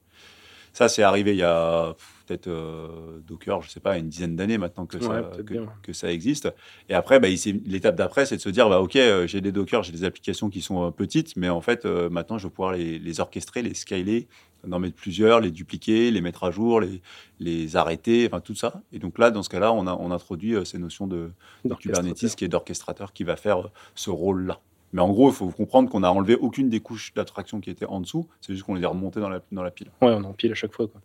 Ça, 0.75 0.89
c'est 0.89 1.05
arrivé 1.05 1.31
il 1.31 1.39
y 1.39 1.43
a 1.45 1.95
peut-être 2.27 2.49
euh, 2.49 3.21
Docker, 3.27 3.63
je 3.63 3.71
sais 3.71 3.79
pas, 3.79 3.97
une 3.97 4.09
dizaine 4.09 4.35
d'années 4.35 4.59
maintenant 4.59 4.87
que, 4.87 4.97
Ouais, 4.97 5.07
ça, 5.07 5.23
peut-être 5.23 5.47
que, 5.47 5.53
bien. 5.55 5.73
que 5.83 5.93
ça 5.93 6.13
existe. 6.13 6.53
Et 6.89 6.95
après, 6.95 7.21
bah, 7.21 7.29
l'étape 7.65 7.95
d'après, 7.95 8.27
c'est 8.27 8.37
de 8.37 8.41
se 8.41 8.49
dire, 8.49 8.69
bah, 8.69 8.81
OK, 8.81 8.97
euh, 8.97 9.27
j'ai 9.29 9.41
des 9.41 9.53
Docker, 9.53 9.85
j'ai 9.85 9.93
des 9.93 10.03
applications 10.03 10.51
qui 10.51 10.61
sont 10.61 10.85
euh, 10.85 10.91
petites, 10.91 11.37
mais 11.37 11.49
en 11.49 11.61
fait, 11.61 11.85
maintenant, 11.85 12.39
je 12.39 12.49
vais 12.49 12.51
pouvoir 12.51 12.73
les, 12.73 12.99
les 12.99 13.21
orchestrer, 13.21 13.63
les 13.63 13.75
scaler, 13.75 14.27
en 14.69 14.81
mettre 14.81 14.97
plusieurs, 14.97 15.41
les 15.41 15.53
dupliquer, 15.53 16.11
les 16.11 16.21
mettre 16.21 16.43
à 16.43 16.51
jour, 16.51 16.81
les, 16.81 17.03
les 17.39 17.77
arrêter, 17.77 18.27
enfin 18.27 18.41
tout 18.41 18.57
ça. 18.57 18.83
Et 18.93 18.99
donc 18.99 19.19
là, 19.19 19.31
dans 19.31 19.45
ce 19.45 19.51
cas-là, 19.51 19.73
on, 19.73 19.87
a, 19.87 19.95
on 19.95 20.11
introduit 20.11 20.55
ces 20.65 20.79
notions 20.79 21.07
de. 21.07 21.31
Kubernetes 21.79 22.35
qui 22.35 22.45
est 22.45 22.49
d'orchestrateur 22.49 23.13
qui 23.13 23.23
va 23.23 23.37
faire 23.37 23.69
ce 23.95 24.11
rôle-là. 24.11 24.61
Mais 24.95 25.03
en 25.03 25.11
gros, 25.11 25.29
il 25.29 25.35
faut 25.35 25.49
comprendre 25.49 25.91
qu'on 25.91 26.05
a 26.05 26.09
enlevé 26.09 26.37
aucune 26.37 26.69
des 26.69 26.79
couches 26.79 27.13
d'attraction 27.15 27.61
qui 27.61 27.69
étaient 27.69 27.85
en 27.85 28.01
dessous, 28.01 28.29
c'est 28.41 28.53
juste 28.53 28.65
qu'on 28.65 28.75
les 28.75 28.85
a 28.85 28.89
remontées 28.89 29.19
dans 29.19 29.29
la, 29.29 29.43
dans 29.51 29.65
la 29.65 29.73
pile. 29.73 29.89
Ouais, 30.01 30.13
on 30.13 30.23
empile 30.23 30.53
à 30.53 30.55
chaque 30.55 30.73
fois. 30.73 30.87
Quoi. 30.87 31.01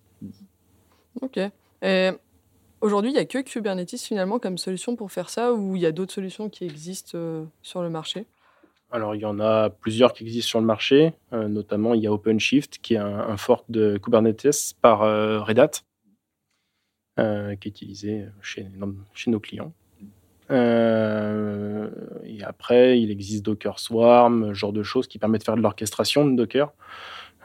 Ok. 1.24 1.40
Et 1.82 2.12
aujourd'hui, 2.82 3.10
il 3.10 3.16
n'y 3.16 3.20
a 3.20 3.26
que 3.26 3.40
Kubernetes 3.40 4.00
finalement 4.00 4.38
comme 4.38 4.60
solution 4.60 4.96
pour 4.96 5.12
faire 5.12 5.32
ça 5.32 5.54
ou 5.54 5.76
il 5.76 5.82
y 5.82 5.88
a 5.88 5.92
d'autres 5.92 6.14
solutions 6.14 6.50
qui 6.50 6.66
existent 6.66 7.18
euh, 7.18 7.46
sur 7.64 7.82
le 7.82 7.90
marché? 7.90 8.28
Alors, 8.92 9.16
il 9.16 9.22
y 9.22 9.26
en 9.26 9.40
a 9.40 9.72
plusieurs 9.72 10.14
qui 10.14 10.24
existent 10.24 10.50
sur 10.50 10.60
le 10.60 10.68
marché. 10.68 11.16
euh, 11.34 11.48
notamment, 11.48 11.96
il 11.96 12.02
y 12.02 12.06
a 12.08 12.14
OpenShift, 12.14 12.78
qui 12.78 12.94
est 12.94 12.98
un, 12.98 13.20
un 13.20 13.38
fork 13.38 13.66
de 13.70 13.98
Kubernetes 13.98 14.76
par 14.84 15.02
euh, 15.02 15.42
Red 15.42 15.58
Hat, 15.58 15.72
euh, 17.20 17.56
qui 17.56 17.70
est 17.70 17.72
utilisé 17.72 18.28
chez, 18.42 18.68
chez 19.16 19.32
nos 19.32 19.40
clients. 19.40 19.74
Euh, 20.52 21.90
et 22.26 22.44
après, 22.44 23.00
il 23.00 23.12
existe 23.12 23.46
Docker 23.46 23.80
Swarm, 23.80 24.50
ce 24.50 24.54
genre 24.54 24.74
de 24.74 24.84
choses 24.84 25.08
qui 25.08 25.20
permettent 25.20 25.42
de 25.42 25.46
faire 25.46 25.56
de 25.56 25.62
l'orchestration 25.62 26.26
de 26.26 26.36
Docker. 26.36 26.74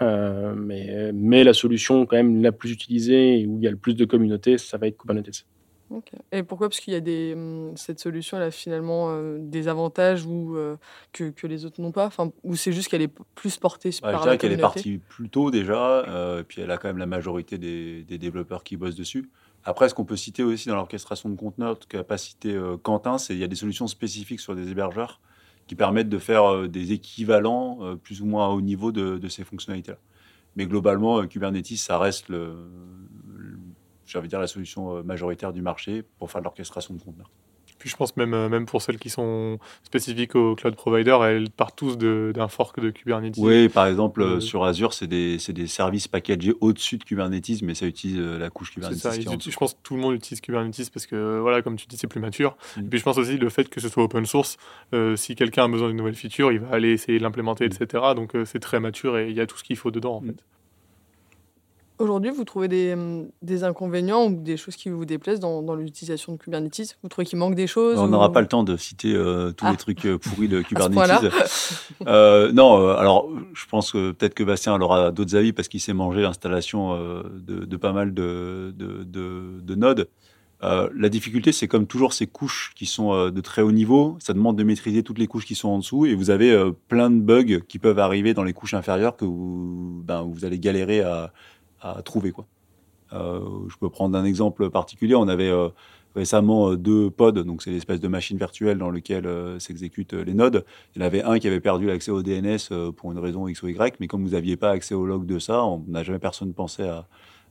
Euh, 0.03 0.55
mais, 0.56 1.12
mais 1.12 1.45
la 1.45 1.53
solution 1.53 2.05
quand 2.06 2.17
même 2.17 2.43
la 2.43 2.51
plus 2.51 2.73
utilisée 2.73 3.41
et 3.41 3.47
où 3.47 3.59
il 3.59 3.65
y 3.65 3.69
a 3.69 3.71
le 3.71 3.77
plus 3.77 3.95
de 3.95 4.05
communauté, 4.05 4.59
ça 4.59 4.77
va 4.77 4.89
être 4.89 4.99
Kubernetes. 4.99 5.47
Ok. 5.91 6.11
Et 6.33 6.43
pourquoi? 6.43 6.69
Parce 6.69 6.81
qu'il 6.81 6.93
y 6.93 6.97
a 6.97 7.01
des, 7.01 7.35
hum, 7.35 7.77
cette 7.77 8.01
solution, 8.01 8.37
elle 8.37 8.45
a 8.45 8.51
finalement 8.51 9.09
euh, 9.11 9.39
des 9.41 9.69
avantages 9.69 10.25
ou, 10.25 10.56
euh, 10.56 10.77
que, 11.13 11.31
que 11.31 11.46
les 11.46 11.65
autres 11.65 11.81
n'ont 11.81 11.93
pas? 11.93 12.06
Enfin, 12.06 12.32
Ou 12.43 12.56
c'est 12.56 12.73
juste 12.73 12.89
qu'elle 12.89 13.03
est 13.03 13.13
plus 13.34 13.58
portée 13.58 13.91
Bah, 14.03 14.11
par 14.11 14.20
je 14.20 14.25
dirais 14.25 14.39
qu'elle 14.39 14.53
est 14.53 14.56
partie 14.56 14.99
plus 14.99 15.29
tôt 15.29 15.51
déjà, 15.51 16.01
euh, 16.08 16.41
et 16.41 16.44
puis 16.44 16.63
elle 16.63 16.70
a 16.70 16.79
quand 16.79 16.89
même 16.89 16.99
la 16.99 17.06
majorité 17.06 17.58
des, 17.58 18.03
des 18.03 18.19
développeurs 18.19 18.65
qui 18.65 18.77
bossent 18.77 18.96
dessus. 18.96 19.29
Après, 19.65 19.89
ce 19.89 19.94
qu'on 19.94 20.05
peut 20.05 20.17
citer 20.17 20.43
aussi 20.43 20.69
dans 20.69 20.77
l'orchestration 20.77 21.31
de 21.31 21.37
conteneurs, 21.37 21.79
qu'a 21.89 22.05
pas 22.05 22.19
cité 22.19 22.53
euh, 22.53 22.77
Quentin, 22.77 23.17
c'est 23.17 23.33
qu'il 23.33 23.41
y 23.41 23.44
a 23.44 23.49
des 23.49 23.56
solutions 23.56 23.87
spécifiques 23.87 24.41
sur 24.41 24.55
des 24.55 24.71
hébergeurs 24.71 25.21
qui 25.67 25.75
permettent 25.75 26.11
de 26.11 26.19
faire 26.19 26.53
euh, 26.53 26.69
des 26.69 26.93
équivalents 26.93 27.79
euh, 27.81 27.97
plus 27.97 28.21
ou 28.21 28.27
moins 28.27 28.47
à 28.47 28.49
haut 28.51 28.61
niveau 28.61 28.93
de, 28.93 29.29
ces 29.29 29.43
fonctionnalités-là. 29.43 29.99
Mais 30.56 30.67
globalement, 30.67 31.27
Kubernetes, 31.27 31.79
ça 31.79 31.99
reste 31.99 32.29
le, 32.29 32.55
la 34.15 34.47
solution 34.47 35.03
majoritaire 35.03 35.53
du 35.53 35.63
marché 35.63 36.05
pour 36.19 36.31
faire 36.31 36.43
de 36.43 36.44
l'orchestration 36.44 36.94
de 36.94 37.03
conteneurs. 37.03 37.31
Puis 37.84 37.91
je 37.91 37.96
pense 37.98 38.17
même, 38.17 38.32
euh, 38.32 38.48
même 38.48 38.64
pour 38.64 38.81
celles 38.81 38.96
qui 38.98 39.10
sont 39.10 39.58
spécifiques 39.82 40.34
au 40.36 40.55
cloud 40.55 40.74
provider, 40.74 41.19
elles 41.24 41.50
partent 41.50 41.76
tous 41.76 41.98
d'un 41.98 42.48
fork 42.48 42.81
de 42.81 42.88
Kubernetes. 42.88 43.34
Oui, 43.36 43.69
par 43.69 43.86
exemple, 43.86 44.22
euh, 44.22 44.36
Euh, 44.36 44.41
sur 44.41 44.64
Azure, 44.64 44.94
c'est 44.94 45.06
des, 45.06 45.36
des 45.36 45.67
services 45.67 46.08
packagés 46.08 46.55
au-dessus 46.62 46.96
de 46.96 47.05
Kubernetes, 47.05 47.60
mais 47.60 47.74
ça 47.74 47.84
utilise 47.84 48.19
la 48.19 48.48
couche 48.48 48.72
Kubernetes 48.72 48.96
ça, 49.00 49.10
qui 49.19 49.29
en 49.29 49.38
je 49.38 49.50
pense 49.55 49.74
que 49.74 49.79
tout 49.82 49.96
le 49.96 50.00
monde 50.00 50.14
utilise 50.14 50.41
Kubernetes 50.41 50.88
parce 50.94 51.05
que, 51.05 51.41
voilà, 51.41 51.60
comme 51.60 51.76
tu 51.76 51.86
dis, 51.86 51.98
c'est 51.98 52.06
plus 52.06 52.20
mature. 52.20 52.56
Mm. 52.79 52.81
Et 52.81 52.88
puis 52.88 52.98
je 53.00 53.05
pense 53.05 53.19
aussi 53.19 53.36
le 53.36 53.50
fait 53.50 53.69
que 53.69 53.81
ce 53.82 53.91
soit 53.91 54.03
open 54.05 54.24
source, 54.24 54.56
euh, 54.94 55.14
si 55.14 55.34
quelqu'un 55.36 55.64
a 55.67 55.69
besoin 55.69 55.88
d'une 55.88 55.98
nouvelle 55.98 56.14
feature, 56.14 56.53
il 56.53 56.60
va 56.60 56.69
aller 56.70 56.93
essayer 56.93 57.19
de 57.19 57.22
l'implémenter, 57.22 57.67
Mm. 57.69 57.72
etc. 57.82 58.03
Donc 58.17 58.32
c'est 58.46 58.60
très 58.60 58.81
mature 58.81 59.19
et 59.19 59.29
il 59.29 59.36
y 59.36 59.41
a 59.41 59.46
tout 59.46 59.58
ce 59.58 59.62
qu'il 59.64 59.76
faut 59.76 59.91
dedans, 59.91 60.17
en 60.17 60.20
Mm. 60.22 60.26
fait. 60.29 60.44
Aujourd'hui, 62.01 62.31
vous 62.32 62.43
trouvez 62.44 62.67
des, 62.67 62.93
hum, 62.94 63.29
des 63.43 63.63
inconvénients 63.63 64.27
ou 64.27 64.34
des 64.43 64.56
choses 64.56 64.74
qui 64.74 64.89
vous 64.89 65.05
déplaisent 65.05 65.39
dans, 65.39 65.63
dans 65.63 65.77
l'utilisation 65.77 66.32
de 66.32 66.39
Kubernetes? 66.39 66.96
Vous 67.03 67.08
trouvez 67.08 67.24
qu'il 67.24 67.39
manque 67.39 67.55
des 67.55 67.69
choses 67.69 67.98
On 68.01 68.06
ou- 68.06 68.08
n'aura 68.08 68.32
pas 68.32 68.41
le 68.41 68.48
temps 68.48 68.65
de 68.65 68.77
citer 68.77 69.15
euh, 69.15 69.53
tous 69.53 69.65
Ah. 69.67 69.70
les 69.70 69.77
trucs 69.77 70.05
euh, 70.05 70.19
pourris 70.19 70.48
de. 70.48 70.60
Kubernetes. 70.69 71.32
Euh, 72.06 72.51
non, 72.53 72.89
alors 72.89 73.29
je 73.55 73.67
pense 73.67 73.93
que 73.93 74.10
peut-être 74.13 74.34
que 74.34 74.43
Bastien 74.43 74.79
aura 74.81 75.10
d'autres 75.13 75.36
avis 75.36 75.53
parce 75.53 75.69
qu'il 75.69 75.81
s'est 75.81 75.93
mangé 75.94 76.22
l'installation 76.22 76.94
euh, 76.94 77.22
de, 77.46 77.65
de 77.65 77.77
pas 77.77 77.93
mal 77.93 78.13
de, 78.13 78.74
de, 78.77 79.05
de- 79.05 79.60
de 79.63 79.74
nodes. 79.74 80.08
La 80.63 81.10
difficulté, 81.10 81.53
c'est 81.53 81.69
comme 81.69 81.86
toujours 81.86 82.15
ces 82.15 82.27
couches 82.27 82.72
qui 82.74 82.86
sont 82.86 83.29
de 83.29 83.41
très 83.43 83.60
haut 83.60 83.70
niveau, 83.70 84.17
ça 84.19 84.32
demande 84.32 84.56
de 84.56 84.65
maîtriser 84.65 85.03
toutes 85.03 85.19
les 85.19 85.27
couches 85.27 85.44
qui 85.44 85.55
sont 85.55 85.69
en 85.69 85.77
dessous 85.79 86.06
et 86.06 86.15
vous 86.15 86.31
avez 86.31 86.58
plein 86.89 87.10
de 87.10 87.20
bugs 87.20 87.60
qui 87.69 87.79
peuvent 87.79 87.98
arriver 87.98 88.32
dans 88.32 88.44
les 88.44 88.55
couches 88.55 88.72
inférieures 88.72 89.15
que 89.15 89.27
vous, 89.27 90.01
ben, 90.06 90.22
vous 90.22 90.46
allez 90.46 90.58
galérer 90.58 91.03
à, 91.03 91.34
à 91.84 92.03
trouver. 92.03 92.32
Quoi. 92.32 92.46
Euh, 93.12 93.41
je 93.69 93.76
peux 93.76 93.91
prendre 93.91 94.17
un 94.19 94.24
exemple 94.24 94.70
particulier. 94.70 95.14
On 95.14 95.29
avait, 95.29 95.50
euh, 95.50 95.69
récemment 96.14 96.70
euh, 96.70 96.76
deux 96.76 97.10
pods, 97.10 97.32
donc 97.32 97.62
c'est 97.62 97.70
l'espèce 97.70 98.00
de 98.00 98.08
machine 98.08 98.38
virtuelle 98.38 98.79
dans 98.79 98.91
lequel 98.91 99.26
euh, 99.26 99.58
s'exécutent 99.58 100.14
les 100.14 100.34
nodes. 100.34 100.64
Il 100.94 101.00
y 101.00 101.05
en 101.05 101.06
avait 101.06 101.22
un 101.22 101.38
qui 101.38 101.46
avait 101.46 101.60
perdu 101.60 101.86
l'accès 101.86 102.10
au 102.10 102.22
DNS 102.22 102.93
pour 102.96 103.12
une 103.12 103.19
raison 103.19 103.48
X 103.48 103.62
ou 103.62 103.69
Y, 103.69 103.96
mais 104.00 104.06
comme 104.06 104.22
vous 104.22 104.31
n'aviez 104.31 104.56
pas 104.56 104.70
accès 104.70 104.94
au 104.94 105.06
log 105.06 105.26
de 105.26 105.38
ça, 105.38 105.64
on 105.64 105.84
n'a 105.88 106.03
jamais 106.03 106.19
personne 106.19 106.53
pensé 106.55 106.82
à, 106.82 107.06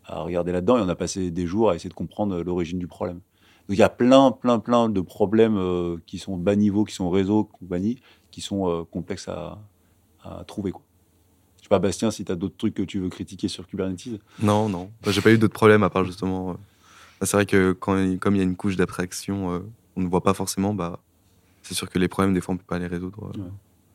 regarder 0.06 0.52
là-dedans 0.52 0.78
et 0.78 0.82
on 0.82 0.90
a 0.90 0.96
passé 0.96 1.32
des 1.32 1.48
jours 1.48 1.70
à 1.70 1.76
essayer 1.76 1.90
de 1.90 1.94
comprendre 1.94 2.44
l'origine 2.44 2.78
du 2.78 2.88
problème. 2.88 3.22
Donc 3.70 3.78
il 3.78 3.78
y 3.78 3.84
a 3.84 3.90
plein, 3.90 4.32
plein, 4.32 4.60
plein 4.60 4.90
de 4.90 5.00
problèmes 5.00 5.58
qui 6.06 6.20
sont 6.20 6.36
bas 6.36 6.58
niveau, 6.58 6.84
qui 6.84 6.94
sont 6.94 7.10
réseau, 7.10 7.46
compagnie, 7.46 8.02
qui 8.30 8.42
sont 8.42 8.86
complexes 8.92 9.30
à, 9.30 9.60
à 10.22 10.44
trouver. 10.44 10.72
Quoi. 10.72 10.84
Je 11.74 11.78
sais 11.78 11.80
pas, 11.82 11.88
Bastien, 11.88 12.12
si 12.12 12.24
tu 12.24 12.32
as 12.32 12.36
d'autres 12.36 12.56
trucs 12.58 12.76
que 12.76 12.84
tu 12.84 13.00
veux 13.00 13.10
critiquer 13.10 13.48
sur 13.48 13.66
Kubernetes. 13.66 14.20
Non, 14.40 14.70
non. 14.70 14.92
Moi, 15.04 15.12
J'ai 15.12 15.22
pas 15.22 15.32
eu 15.32 15.38
d'autres 15.40 15.54
problèmes 15.54 15.82
à 15.84 15.90
part 15.90 16.06
justement. 16.06 16.52
euh, 16.52 16.54
bah, 17.20 17.26
c'est 17.26 17.36
vrai 17.38 17.46
que 17.48 17.72
quand, 17.72 17.98
il- 17.98 18.20
comme 18.20 18.36
il 18.36 18.40
y 18.40 18.42
a 18.42 18.44
une 18.44 18.56
couche 18.56 18.76
d'abstraction, 18.76 19.54
euh, 19.56 19.60
on 19.96 20.02
ne 20.02 20.08
voit 20.08 20.22
pas 20.22 20.34
forcément, 20.36 20.74
bah, 20.76 21.00
c'est 21.64 21.74
sûr 21.74 21.90
que 21.90 21.98
les 21.98 22.08
problèmes, 22.08 22.34
des 22.36 22.42
fois, 22.42 22.54
on 22.54 22.58
peut 22.58 22.64
pas 22.68 22.78
les 22.80 22.86
résoudre. 22.88 23.32
euh, 23.36 23.40
Ouais. 23.42 23.48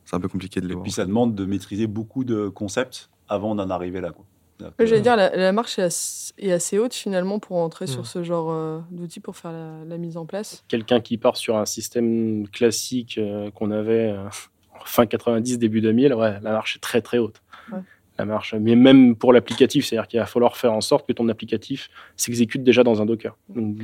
C'est 0.05 0.17
un 0.17 0.21
peu 0.21 0.29
compliqué 0.29 0.61
de 0.61 0.67
les 0.67 0.73
Et 0.73 0.75
voir. 0.75 0.83
puis 0.85 0.91
ça 0.93 1.05
demande 1.05 1.35
de 1.37 1.45
maîtriser 1.45 1.87
beaucoup 1.87 2.25
de 2.25 2.49
concepts 2.49 3.11
avant 3.29 3.55
d'en 3.55 3.69
arriver 3.71 4.01
là. 4.01 4.11
Quoi. 4.11 4.25
Ouais, 4.61 4.87
J'allais 4.87 5.03
dire, 5.03 5.15
la, 5.15 5.37
la 5.37 5.53
marche 5.53 5.79
est 5.79 5.83
assez, 5.83 6.33
est 6.39 6.51
assez 6.51 6.79
haute 6.79 6.95
finalement 6.95 7.39
pour 7.39 7.59
entrer 7.59 7.87
sur 7.87 8.07
ce 8.07 8.25
genre 8.25 8.51
euh, 8.51 8.81
d'outils 8.91 9.21
pour 9.21 9.37
faire 9.37 9.53
la, 9.53 9.85
la 9.85 9.99
mise 9.99 10.17
en 10.17 10.25
place. 10.27 10.65
Quelqu'un 10.67 11.01
qui 11.01 11.17
part 11.19 11.37
sur 11.37 11.57
un 11.59 11.67
système 11.67 12.49
classique 12.49 13.19
euh, 13.19 13.51
qu'on 13.53 13.71
avait 13.71 14.11
euh, 14.17 14.27
fin 14.87 15.07
90, 15.07 15.59
début 15.59 15.81
2000, 15.83 16.15
ouais, 16.15 16.41
la 16.41 16.53
marche 16.53 16.77
est 16.77 16.81
très 16.81 17.03
très 17.03 17.19
haute. 17.19 17.41
Ouais. 17.73 17.81
La 18.19 18.25
marche, 18.25 18.55
mais 18.55 18.75
même 18.75 19.15
pour 19.15 19.33
l'applicatif, 19.33 19.87
c'est-à-dire 19.87 20.09
qu'il 20.09 20.19
va 20.19 20.27
falloir 20.27 20.57
faire 20.57 20.73
en 20.73 20.81
sorte 20.81 21.07
que 21.07 21.13
ton 21.13 21.29
applicatif 21.29 21.89
s'exécute 22.17 22.65
déjà 22.65 22.83
dans 22.83 23.01
un 23.01 23.07
Docker. 23.07 23.37
Donc, 23.49 23.77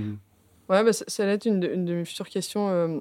Ouais, 0.68 0.82
bah, 0.82 0.92
ça, 0.92 1.04
ça 1.06 1.22
allait 1.22 1.34
être 1.34 1.44
une 1.46 1.60
de, 1.60 1.68
une 1.68 1.84
de 1.84 1.94
mes 1.94 2.04
futures 2.04 2.28
questions. 2.28 2.68
euh, 2.68 2.98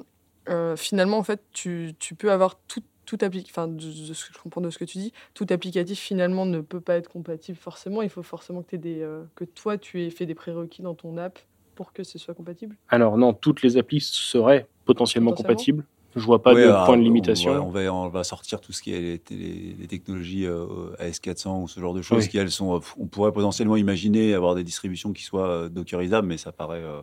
euh, 0.49 0.75
finalement, 0.75 1.17
en 1.17 1.23
fait, 1.23 1.41
tu, 1.53 1.93
tu 1.97 2.13
peux 2.13 2.31
avoir 2.31 2.59
tout, 2.67 2.83
tout 3.05 3.17
enfin, 3.23 3.67
de, 3.67 3.73
de 3.75 4.13
ce 4.13 4.25
que 4.27 4.33
je 4.33 4.39
comprends 4.39 4.61
de 4.61 4.69
ce 4.69 4.77
que 4.77 4.83
tu 4.85 4.97
dis, 4.99 5.11
tout 5.33 5.47
applicatif 5.49 5.97
finalement 5.97 6.45
ne 6.45 6.59
peut 6.61 6.81
pas 6.81 6.95
être 6.97 7.09
compatible 7.09 7.57
forcément. 7.57 8.01
Il 8.03 8.09
faut 8.09 8.21
forcément 8.23 8.61
que, 8.61 8.71
t'aies 8.71 8.77
des, 8.77 9.01
euh, 9.01 9.23
que 9.35 9.45
toi, 9.45 9.77
tu 9.77 10.03
aies 10.03 10.09
fait 10.11 10.25
des 10.25 10.35
prérequis 10.35 10.81
dans 10.83 10.93
ton 10.93 11.17
app 11.17 11.39
pour 11.75 11.93
que 11.93 12.03
ce 12.03 12.19
soit 12.19 12.35
compatible. 12.35 12.75
alors 12.89 13.17
non, 13.17 13.33
toutes 13.33 13.63
les 13.63 13.77
applis 13.77 14.01
seraient 14.01 14.67
potentiellement, 14.85 15.31
Potentiellement. 15.31 15.33
compatibles. 15.55 15.85
Je 16.15 16.21
vois 16.25 16.41
pas 16.43 16.53
Ouais, 16.53 16.63
de 16.63 16.67
alors, 16.69 16.85
point 16.85 16.95
de 16.97 17.01
on- 17.01 17.05
limitation. 17.05 17.51
On 17.67 17.69
va, 17.71 17.91
on 17.93 18.07
va 18.09 18.23
sortir 18.23 18.61
tout 18.61 18.71
ce 18.71 18.81
qui 18.81 18.93
est 18.93 18.99
les, 18.99 19.21
les- 19.37 19.75
les 19.79 19.87
technologies 19.87 20.45
euh, 20.45 20.65
AS400 20.99 21.63
ou 21.63 21.67
ce 21.67 21.79
genre 21.79 21.93
de 21.93 22.01
choses 22.01 22.23
Oui. 22.23 22.29
qui, 22.29 22.37
elles, 22.37 22.51
sont. 22.51 22.75
euh, 22.75 22.79
On 22.99 23.07
pourrait 23.07 23.31
potentiellement 23.31 23.75
imaginer 23.77 24.33
avoir 24.33 24.55
des 24.55 24.63
distributions 24.63 25.11
qui 25.13 25.23
soient 25.23 25.47
euh, 25.49 25.69
dockerisables, 25.69 26.27
mais 26.27 26.37
ça 26.37 26.51
paraît 26.51 26.83
euh, 26.83 27.01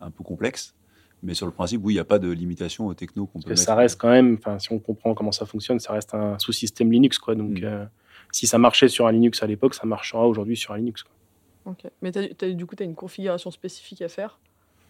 un 0.00 0.10
peu 0.10 0.24
complexe. 0.24 0.74
Mais 1.22 1.34
sur 1.34 1.46
le 1.46 1.52
principe, 1.52 1.80
oui, 1.84 1.92
il 1.92 1.96
n'y 1.96 2.00
a 2.00 2.04
pas 2.04 2.18
de 2.18 2.30
limitation 2.30 2.86
aux 2.88 2.94
techno 2.94 3.26
qu'on 3.26 3.40
peut 3.40 3.50
mettre. 3.50 3.60
ça 3.62 3.74
reste 3.76 4.00
quand 4.00 4.08
même, 4.10 4.36
enfin, 4.40 4.58
si 4.58 4.72
on 4.72 4.78
comprend 4.80 5.14
comment 5.14 5.30
ça 5.30 5.46
fonctionne, 5.46 5.78
ça 5.78 5.92
reste 5.92 6.14
un 6.14 6.36
sous-système 6.38 6.90
Linux, 6.90 7.18
quoi. 7.18 7.34
Donc, 7.36 7.60
Mm. 7.60 7.64
euh, 7.64 7.84
si 8.32 8.46
ça 8.48 8.58
marchait 8.58 8.88
sur 8.88 9.06
un 9.06 9.12
Linux 9.12 9.42
à 9.42 9.46
l'époque, 9.46 9.74
ça 9.74 9.86
marchera 9.86 10.26
aujourd'hui 10.26 10.56
sur 10.56 10.72
un 10.74 10.78
Linux. 10.78 11.04
quoi. 11.04 11.12
Ok. 11.72 11.84
Mais 12.00 12.10
t'as- 12.10 12.28
t'as- 12.34 12.50
du 12.50 12.66
coup, 12.66 12.74
tu 12.74 12.82
as 12.82 12.86
une 12.86 12.96
configuration 12.96 13.52
spécifique 13.52 14.02
à 14.02 14.08
faire 14.08 14.40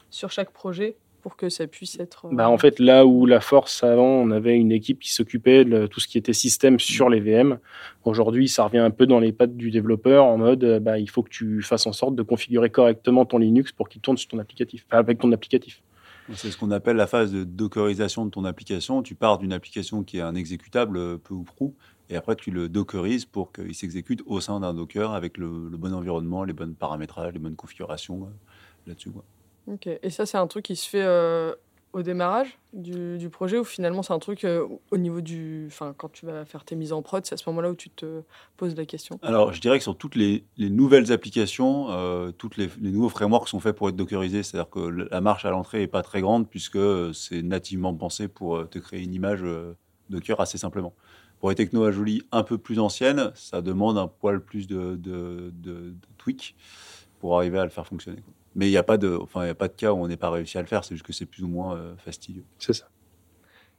sur 0.08 0.30
chaque 0.30 0.52
projet 0.52 0.96
pour 1.22 1.36
que 1.36 1.48
ça 1.48 1.66
puisse 1.66 1.98
être. 2.00 2.26
euh, 2.26 2.30
Bah, 2.34 2.50
en 2.50 2.58
fait, 2.58 2.78
là 2.80 3.06
où 3.06 3.26
la 3.26 3.40
force 3.40 3.82
avant, 3.84 4.04
on 4.06 4.30
avait 4.30 4.56
une 4.56 4.72
équipe 4.72 4.98
qui 4.98 5.12
s'occupait 5.12 5.64
de 5.64 5.86
tout 5.86 6.00
ce 6.00 6.08
qui 6.08 6.18
était 6.18 6.32
système 6.32 6.78
sur 6.80 7.08
les 7.08 7.20
VM. 7.20 7.58
Aujourd'hui, 8.04 8.48
ça 8.48 8.64
revient 8.64 8.78
un 8.78 8.90
peu 8.90 9.06
dans 9.06 9.20
les 9.20 9.32
pattes 9.32 9.56
du 9.56 9.70
développeur 9.70 10.24
en 10.24 10.36
mode, 10.36 10.64
euh, 10.64 10.80
bah, 10.80 10.98
il 10.98 11.08
faut 11.08 11.22
que 11.22 11.30
tu 11.30 11.62
fasses 11.62 11.86
en 11.86 11.92
sorte 11.92 12.16
de 12.16 12.22
configurer 12.22 12.70
correctement 12.70 13.24
ton 13.24 13.38
Linux 13.38 13.72
pour 13.72 13.88
qu'il 13.88 14.00
tourne 14.02 14.16
sur 14.16 14.28
ton 14.28 14.38
applicatif, 14.38 14.84
avec 14.90 15.18
ton 15.20 15.30
applicatif. 15.32 15.82
C'est 16.34 16.50
ce 16.50 16.56
qu'on 16.56 16.70
appelle 16.70 16.96
la 16.96 17.06
phase 17.08 17.32
de 17.32 17.42
dockerisation 17.44 18.24
de 18.24 18.30
ton 18.30 18.44
application. 18.44 19.02
Tu 19.02 19.14
pars 19.16 19.38
d'une 19.38 19.52
application 19.52 20.04
qui 20.04 20.18
est 20.18 20.22
un 20.22 20.34
exécutable 20.34 20.96
euh, 20.96 21.18
peu 21.18 21.34
ou 21.34 21.42
prou, 21.42 21.74
et 22.10 22.16
après 22.16 22.36
tu 22.36 22.50
le 22.50 22.68
dockerises 22.68 23.24
pour 23.24 23.52
qu'il 23.52 23.74
s'exécute 23.74 24.22
au 24.26 24.40
sein 24.40 24.60
d'un 24.60 24.74
Docker 24.74 25.12
avec 25.12 25.38
le, 25.38 25.68
le 25.70 25.76
bon 25.76 25.92
environnement, 25.94 26.44
les 26.44 26.52
bonnes 26.52 26.74
paramétrages, 26.74 27.32
les 27.32 27.38
bonnes 27.38 27.56
configurations 27.56 28.28
là-dessus. 28.86 29.10
Ok. 29.69 29.87
Et 29.87 30.11
ça, 30.11 30.26
c'est 30.26 30.38
un 30.38 30.47
truc 30.47 30.64
qui 30.64 30.76
se 30.76 30.88
fait 30.88 31.02
euh, 31.02 31.54
au 31.92 32.02
démarrage 32.02 32.59
du, 32.73 33.28
projet 33.31 33.59
ou 33.59 33.64
finalement 33.64 34.02
c'est 34.02 34.12
un 34.12 34.19
truc 34.19 34.45
euh, 34.45 34.66
au 34.90 34.97
niveau 34.97 35.21
du. 35.21 35.66
Enfin, 35.66 35.95
quand 35.97 36.11
tu 36.11 36.26
vas 36.26 36.45
faire 36.45 36.64
tes 36.64 36.75
mises 36.75 36.92
en 36.92 37.02
prod, 37.02 37.25
c'est 37.25 37.35
à 37.35 37.37
ce 37.37 37.49
moment-là 37.50 37.71
où 37.71 37.75
tu 37.75 37.90
te 37.90 38.23
poses 38.57 38.75
la 38.76 38.87
question? 38.87 39.19
Alors, 39.23 39.52
je 39.52 39.61
dirais 39.61 39.78
que 39.78 39.83
sur 39.83 39.97
toutes 39.97 40.14
les, 40.14 40.45
les 40.57 40.71
nouvelles 40.71 41.12
applications, 41.12 41.90
euh, 41.90 42.31
toutes 42.33 42.57
les, 42.57 42.69
nouveaux 42.81 43.09
frameworks 43.09 43.49
sont 43.49 43.61
faits 43.61 43.76
pour 43.76 43.88
être 43.88 43.97
dockerisés. 43.97 44.42
C'est-à-dire 44.42 44.71
que 44.71 44.81
la 45.11 45.21
marche 45.21 45.45
à 45.45 45.50
l'entrée 45.50 45.81
n'est 45.81 45.87
pas 45.87 46.02
très 46.02 46.21
grande 46.21 46.49
puisque 46.49 46.76
euh, 46.76 47.12
c'est 47.12 47.42
nativement 47.42 47.95
pensé 47.95 48.28
pour 48.28 48.69
te 48.69 48.78
créer 48.78 49.02
une 49.02 49.14
image 49.14 49.45
Docker 50.11 50.40
assez 50.40 50.59
simplement. 50.59 50.95
Pour 51.40 51.50
les 51.50 51.57
techno 51.57 51.85
à 51.85 51.90
jolie 51.90 52.23
un 52.31 52.42
peu 52.42 52.57
plus 52.59 52.78
anciennes, 52.78 53.33
ça 53.35 53.62
demande 53.62 53.99
un 53.99 54.07
poil 54.07 54.40
plus 54.40 54.66
de, 54.66 54.97
de, 54.97 55.95
tweak 56.19 56.54
pour 57.19 57.37
arriver 57.37 57.59
à 57.59 57.64
le 57.64 57.71
faire 57.71 57.87
fonctionner. 57.87 58.23
Mais 58.54 58.66
il 58.68 58.71
n'y 58.71 58.76
a, 58.76 58.82
pas 58.82 58.99
de- 58.99 59.18
enfin, 59.21 59.44
il 59.44 59.49
y 59.49 59.50
a 59.50 59.54
pas 59.54 59.68
de 59.68 59.73
cas 59.75 59.92
où 59.92 59.97
on 59.97 60.09
n'est 60.09 60.16
pas 60.16 60.30
réussi 60.30 60.59
à 60.59 60.61
le 60.61 60.66
faire, 60.66 60.85
c'est 60.85 60.94
juste 60.94 61.06
que 61.06 61.12
c'est 61.12 61.26
plus 61.26 61.42
ou 61.42 61.49
moins 61.49 61.75
euh, 61.76 61.94
fastidieux. 61.97 62.44
C'est 62.59 62.73
ça. 62.75 62.88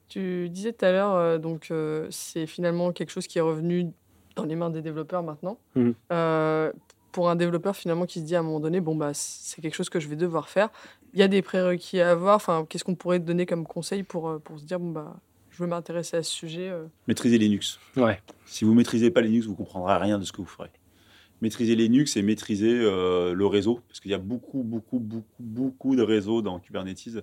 Tu 0.09 0.49
disais 0.49 0.73
tout 0.73 0.85
à 0.85 0.91
l'heure, 0.91 1.13
euh, 1.15 1.37
donc 1.37 1.69
euh, 1.71 2.07
c'est 2.11 2.45
finalement 2.45 2.91
quelque 2.91 3.09
chose 3.09 3.27
qui 3.27 3.37
est 3.37 3.41
revenu 3.41 3.91
dans 4.35 4.43
les 4.45 4.55
mains 4.55 4.69
des 4.69 4.81
développeurs 4.81 5.23
maintenant. 5.23 5.57
Euh, 6.11 6.71
pour 7.11 7.29
un 7.29 7.35
développeur 7.35 7.75
finalement 7.75 8.05
qui 8.07 8.19
se 8.19 8.25
dit 8.25 8.35
à 8.35 8.39
un 8.39 8.43
moment 8.43 8.59
donné, 8.59 8.81
bon 8.81 8.95
bah 8.95 9.11
c'est 9.13 9.61
quelque 9.61 9.75
chose 9.75 9.89
que 9.89 9.99
je 9.99 10.07
vais 10.07 10.15
devoir 10.15 10.49
faire. 10.49 10.69
Il 11.13 11.19
y 11.19 11.23
a 11.23 11.27
des 11.27 11.41
prérequis 11.43 11.99
à 12.01 12.09
avoir. 12.11 12.35
Enfin, 12.35 12.65
qu'est-ce 12.67 12.83
qu'on 12.83 12.95
pourrait 12.95 13.19
te 13.19 13.25
donner 13.25 13.45
comme 13.45 13.65
conseil 13.67 14.01
pour 14.03 14.39
pour 14.43 14.59
se 14.59 14.65
dire 14.65 14.79
bon 14.79 14.89
bah 14.91 15.15
je 15.51 15.59
veux 15.59 15.67
m'intéresser 15.69 16.17
à 16.17 16.23
ce 16.23 16.31
sujet. 16.31 16.71
Maîtriser 17.07 17.37
Linux. 17.37 17.79
Ouais. 17.95 18.19
Si 18.45 18.65
vous 18.65 18.73
maîtrisez 18.73 19.11
pas 19.11 19.21
Linux, 19.21 19.45
vous 19.45 19.53
comprendrez 19.55 19.95
rien 19.97 20.17
de 20.17 20.23
ce 20.23 20.31
que 20.31 20.37
vous 20.37 20.47
ferez. 20.47 20.71
Maîtriser 21.43 21.75
Linux 21.75 22.15
et 22.15 22.21
maîtriser 22.21 22.71
euh, 22.71 23.33
le 23.33 23.45
réseau, 23.45 23.81
parce 23.89 23.99
qu'il 23.99 24.11
y 24.11 24.13
a 24.13 24.17
beaucoup, 24.17 24.63
beaucoup, 24.63 24.99
beaucoup, 24.99 25.43
beaucoup 25.43 25.95
de 25.97 26.01
réseaux 26.01 26.41
dans 26.41 26.57
Kubernetes. 26.57 27.05
Il 27.05 27.21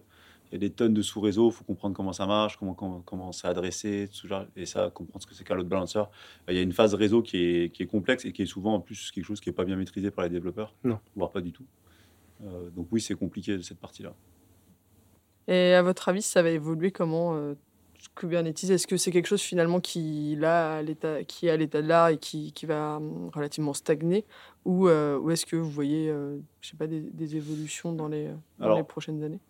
y 0.52 0.56
a 0.56 0.58
des 0.58 0.68
tonnes 0.68 0.92
de 0.92 1.00
sous-réseaux, 1.00 1.48
il 1.48 1.54
faut 1.54 1.64
comprendre 1.64 1.96
comment 1.96 2.12
ça 2.12 2.26
marche, 2.26 2.58
comment, 2.58 2.74
comment, 2.74 3.00
comment 3.00 3.32
c'est 3.32 3.46
adressé, 3.48 4.10
tout 4.12 4.28
et 4.56 4.66
ça, 4.66 4.90
comprendre 4.90 5.22
ce 5.22 5.26
que 5.26 5.34
c'est 5.34 5.42
qu'un 5.42 5.54
load 5.54 5.68
balancer. 5.68 6.02
Il 6.48 6.54
y 6.54 6.58
a 6.58 6.62
une 6.62 6.72
phase 6.72 6.92
réseau 6.92 7.22
qui 7.22 7.38
est, 7.38 7.72
qui 7.72 7.82
est 7.82 7.86
complexe 7.86 8.26
et 8.26 8.32
qui 8.32 8.42
est 8.42 8.46
souvent 8.46 8.74
en 8.74 8.80
plus 8.80 9.10
quelque 9.10 9.24
chose 9.24 9.40
qui 9.40 9.48
n'est 9.48 9.54
pas 9.54 9.64
bien 9.64 9.76
maîtrisé 9.76 10.10
par 10.10 10.24
les 10.24 10.30
développeurs, 10.30 10.74
Non. 10.84 10.98
voire 11.16 11.30
pas 11.30 11.40
du 11.40 11.52
tout. 11.52 11.64
Euh, 12.44 12.68
donc 12.76 12.88
oui, 12.90 13.00
c'est 13.00 13.14
compliqué 13.14 13.62
cette 13.62 13.78
partie-là. 13.80 14.14
Et 15.48 15.72
à 15.72 15.82
votre 15.82 16.08
avis, 16.10 16.20
ça 16.20 16.42
va 16.42 16.50
évoluer 16.50 16.90
comment 16.90 17.36
euh, 17.36 17.54
Kubernetes 18.14 18.64
Est-ce 18.64 18.86
que 18.86 18.96
c'est 18.96 19.10
quelque 19.10 19.26
chose 19.26 19.40
finalement 19.40 19.80
qui, 19.80 20.36
là, 20.36 20.76
à 20.76 20.82
l'état, 20.82 21.24
qui 21.24 21.46
est 21.46 21.50
à 21.50 21.56
l'état 21.56 21.82
de 21.82 21.88
l'art 21.88 22.08
et 22.08 22.18
qui, 22.18 22.52
qui 22.52 22.66
va 22.66 22.96
hum, 22.96 23.30
relativement 23.34 23.72
stagner 23.72 24.24
Ou, 24.64 24.88
euh, 24.88 25.18
ou 25.18 25.30
est-ce 25.30 25.46
que 25.46 25.56
vous 25.56 25.70
voyez 25.70 26.10
euh, 26.10 26.38
je 26.60 26.70
sais 26.70 26.76
pas, 26.76 26.86
des, 26.86 27.00
des 27.00 27.36
évolutions 27.36 27.92
dans 27.92 28.08
les, 28.08 28.28
dans 28.58 28.64
Alors, 28.64 28.78
les 28.78 28.84
prochaines 28.84 29.22
années? 29.22 29.40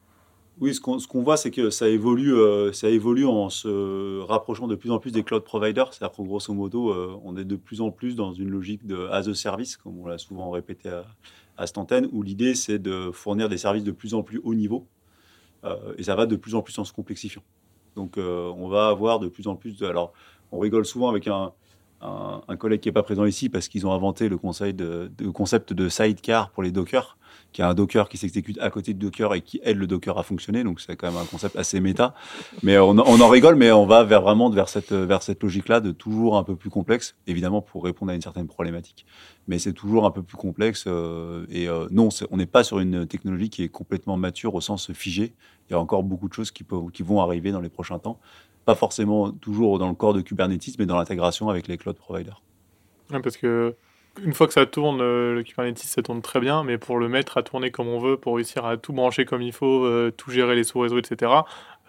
Oui, 0.60 0.74
ce 0.74 0.80
qu'on 0.80 0.98
ce 0.98 1.08
qu'on 1.08 1.22
voit, 1.22 1.38
c'est 1.38 1.50
que 1.50 1.70
ça 1.70 1.88
évolue, 1.88 2.34
euh, 2.34 2.70
ça 2.72 2.90
évolue 2.90 3.24
en 3.24 3.48
se 3.48 4.20
rapprochant 4.20 4.66
de 4.66 4.74
plus 4.74 4.90
en 4.90 4.98
plus 4.98 5.10
des 5.10 5.22
cloud 5.22 5.42
providers. 5.42 5.94
C'est-à-dire 5.94 6.14
que 6.14 6.22
grosso 6.22 6.52
modo, 6.52 6.90
euh, 6.90 7.18
on 7.24 7.36
est 7.36 7.46
de 7.46 7.56
plus 7.56 7.80
en 7.80 7.90
plus 7.90 8.14
dans 8.14 8.32
une 8.32 8.50
logique 8.50 8.86
de 8.86 9.06
as 9.10 9.26
a 9.28 9.34
service, 9.34 9.78
comme 9.78 9.98
on 9.98 10.06
l'a 10.06 10.18
souvent 10.18 10.50
répété 10.50 10.90
à, 10.90 11.06
à 11.56 11.66
cette 11.66 11.78
antenne, 11.78 12.08
où 12.12 12.22
l'idée, 12.22 12.54
c'est 12.54 12.78
de 12.78 13.10
fournir 13.10 13.48
des 13.48 13.56
services 13.56 13.84
de 13.84 13.92
plus 13.92 14.12
en 14.12 14.22
plus 14.22 14.40
haut 14.42 14.54
niveau. 14.54 14.86
Et 15.98 16.04
ça 16.04 16.14
va 16.14 16.24
de 16.24 16.36
plus 16.36 16.54
en 16.54 16.62
plus 16.62 16.78
en 16.78 16.84
se 16.84 16.92
complexifiant. 16.92 17.42
Donc, 17.96 18.18
euh, 18.18 18.52
on 18.56 18.68
va 18.68 18.88
avoir 18.88 19.18
de 19.18 19.28
plus 19.28 19.46
en 19.48 19.56
plus 19.56 19.78
de. 19.78 19.86
Alors, 19.86 20.12
on 20.52 20.58
rigole 20.58 20.84
souvent 20.84 21.08
avec 21.08 21.28
un, 21.28 21.52
collègue 22.58 22.80
qui 22.80 22.88
n'est 22.88 22.92
pas 22.92 23.02
présent 23.02 23.24
ici 23.24 23.48
parce 23.48 23.68
qu'ils 23.68 23.86
ont 23.86 23.92
inventé 23.92 24.28
le, 24.28 24.36
concept 24.38 25.72
de 25.72 25.88
sidecar 25.88 26.50
pour 26.50 26.62
les 26.62 26.70
Docker, 26.70 27.16
qui 27.52 27.62
est 27.62 27.64
un 27.64 27.74
Docker 27.74 28.08
qui 28.08 28.16
s'exécute 28.16 28.58
à 28.60 28.70
côté 28.70 28.94
de 28.94 28.98
Docker 28.98 29.34
et 29.34 29.40
qui 29.40 29.60
aide 29.64 29.78
le 29.78 29.86
Docker 29.86 30.18
à 30.18 30.22
fonctionner. 30.22 30.64
Donc, 30.64 30.80
c'est 30.80 30.96
quand 30.96 31.10
même 31.10 31.20
un 31.20 31.26
concept 31.26 31.56
assez 31.56 31.80
méta. 31.80 32.14
Mais 32.62 32.78
on, 32.78 32.90
on 32.90 33.20
en 33.20 33.28
rigole, 33.28 33.56
mais 33.56 33.72
on 33.72 33.86
va 33.86 34.04
vers 34.04 34.22
vraiment 34.22 34.50
vers 34.50 34.68
cette, 34.68 34.92
vers 34.92 35.22
cette 35.22 35.42
logique-là 35.42 35.80
de 35.80 35.92
toujours 35.92 36.36
un 36.36 36.44
peu 36.44 36.56
plus 36.56 36.70
complexe, 36.70 37.16
évidemment 37.26 37.62
pour 37.62 37.84
répondre 37.84 38.12
à 38.12 38.14
une 38.14 38.22
certaine 38.22 38.46
problématique. 38.46 39.06
Mais 39.48 39.58
c'est 39.58 39.72
toujours 39.72 40.06
un 40.06 40.10
peu 40.10 40.22
plus 40.22 40.36
complexe. 40.36 40.84
euh, 40.86 41.46
et 41.50 41.68
euh, 41.68 41.88
non, 41.90 42.08
on 42.30 42.36
n'est 42.36 42.46
pas 42.46 42.64
sur 42.64 42.78
une 42.78 43.06
technologie 43.06 43.50
qui 43.50 43.62
est 43.62 43.68
complètement 43.68 44.16
mature 44.16 44.54
au 44.54 44.60
sens 44.60 44.92
figé. 44.92 45.34
Il 45.68 45.72
y 45.72 45.76
a 45.76 45.80
encore 45.80 46.02
beaucoup 46.02 46.28
de 46.28 46.34
choses 46.34 46.50
qui, 46.50 46.64
vont 47.02 47.20
arriver 47.20 47.52
dans 47.52 47.60
les 47.60 47.68
prochains 47.68 47.98
temps. 47.98 48.18
Pas 48.64 48.74
forcément 48.74 49.30
toujours 49.30 49.78
dans 49.78 49.88
le 49.88 49.94
corps 49.94 50.14
de 50.14 50.20
Kubernetes, 50.20 50.78
mais 50.78 50.86
dans 50.86 50.96
l'intégration 50.96 51.48
avec 51.48 51.68
les 51.68 51.78
cloud 51.78 51.96
providers. 51.96 52.42
Parce 53.22 53.36
que 53.36 53.74
une 54.22 54.34
fois 54.34 54.46
que 54.46 54.52
ça 54.52 54.66
tourne, 54.66 55.00
euh, 55.00 55.34
le 55.34 55.42
Kubernetes, 55.42 55.78
ça 55.78 56.02
tourne 56.02 56.22
très 56.22 56.40
bien, 56.40 56.64
mais 56.64 56.78
pour 56.78 56.98
le 56.98 57.08
mettre 57.08 57.38
à 57.38 57.42
tourner 57.42 57.70
comme 57.70 57.88
on 57.88 57.98
veut, 57.98 58.16
pour 58.16 58.36
réussir 58.36 58.64
à 58.64 58.76
tout 58.76 58.92
brancher 58.92 59.24
comme 59.24 59.42
il 59.42 59.52
faut, 59.52 59.84
euh, 59.84 60.10
tout 60.10 60.30
gérer 60.30 60.54
les 60.54 60.64
sous-réseaux, 60.64 60.98
etc., 60.98 61.32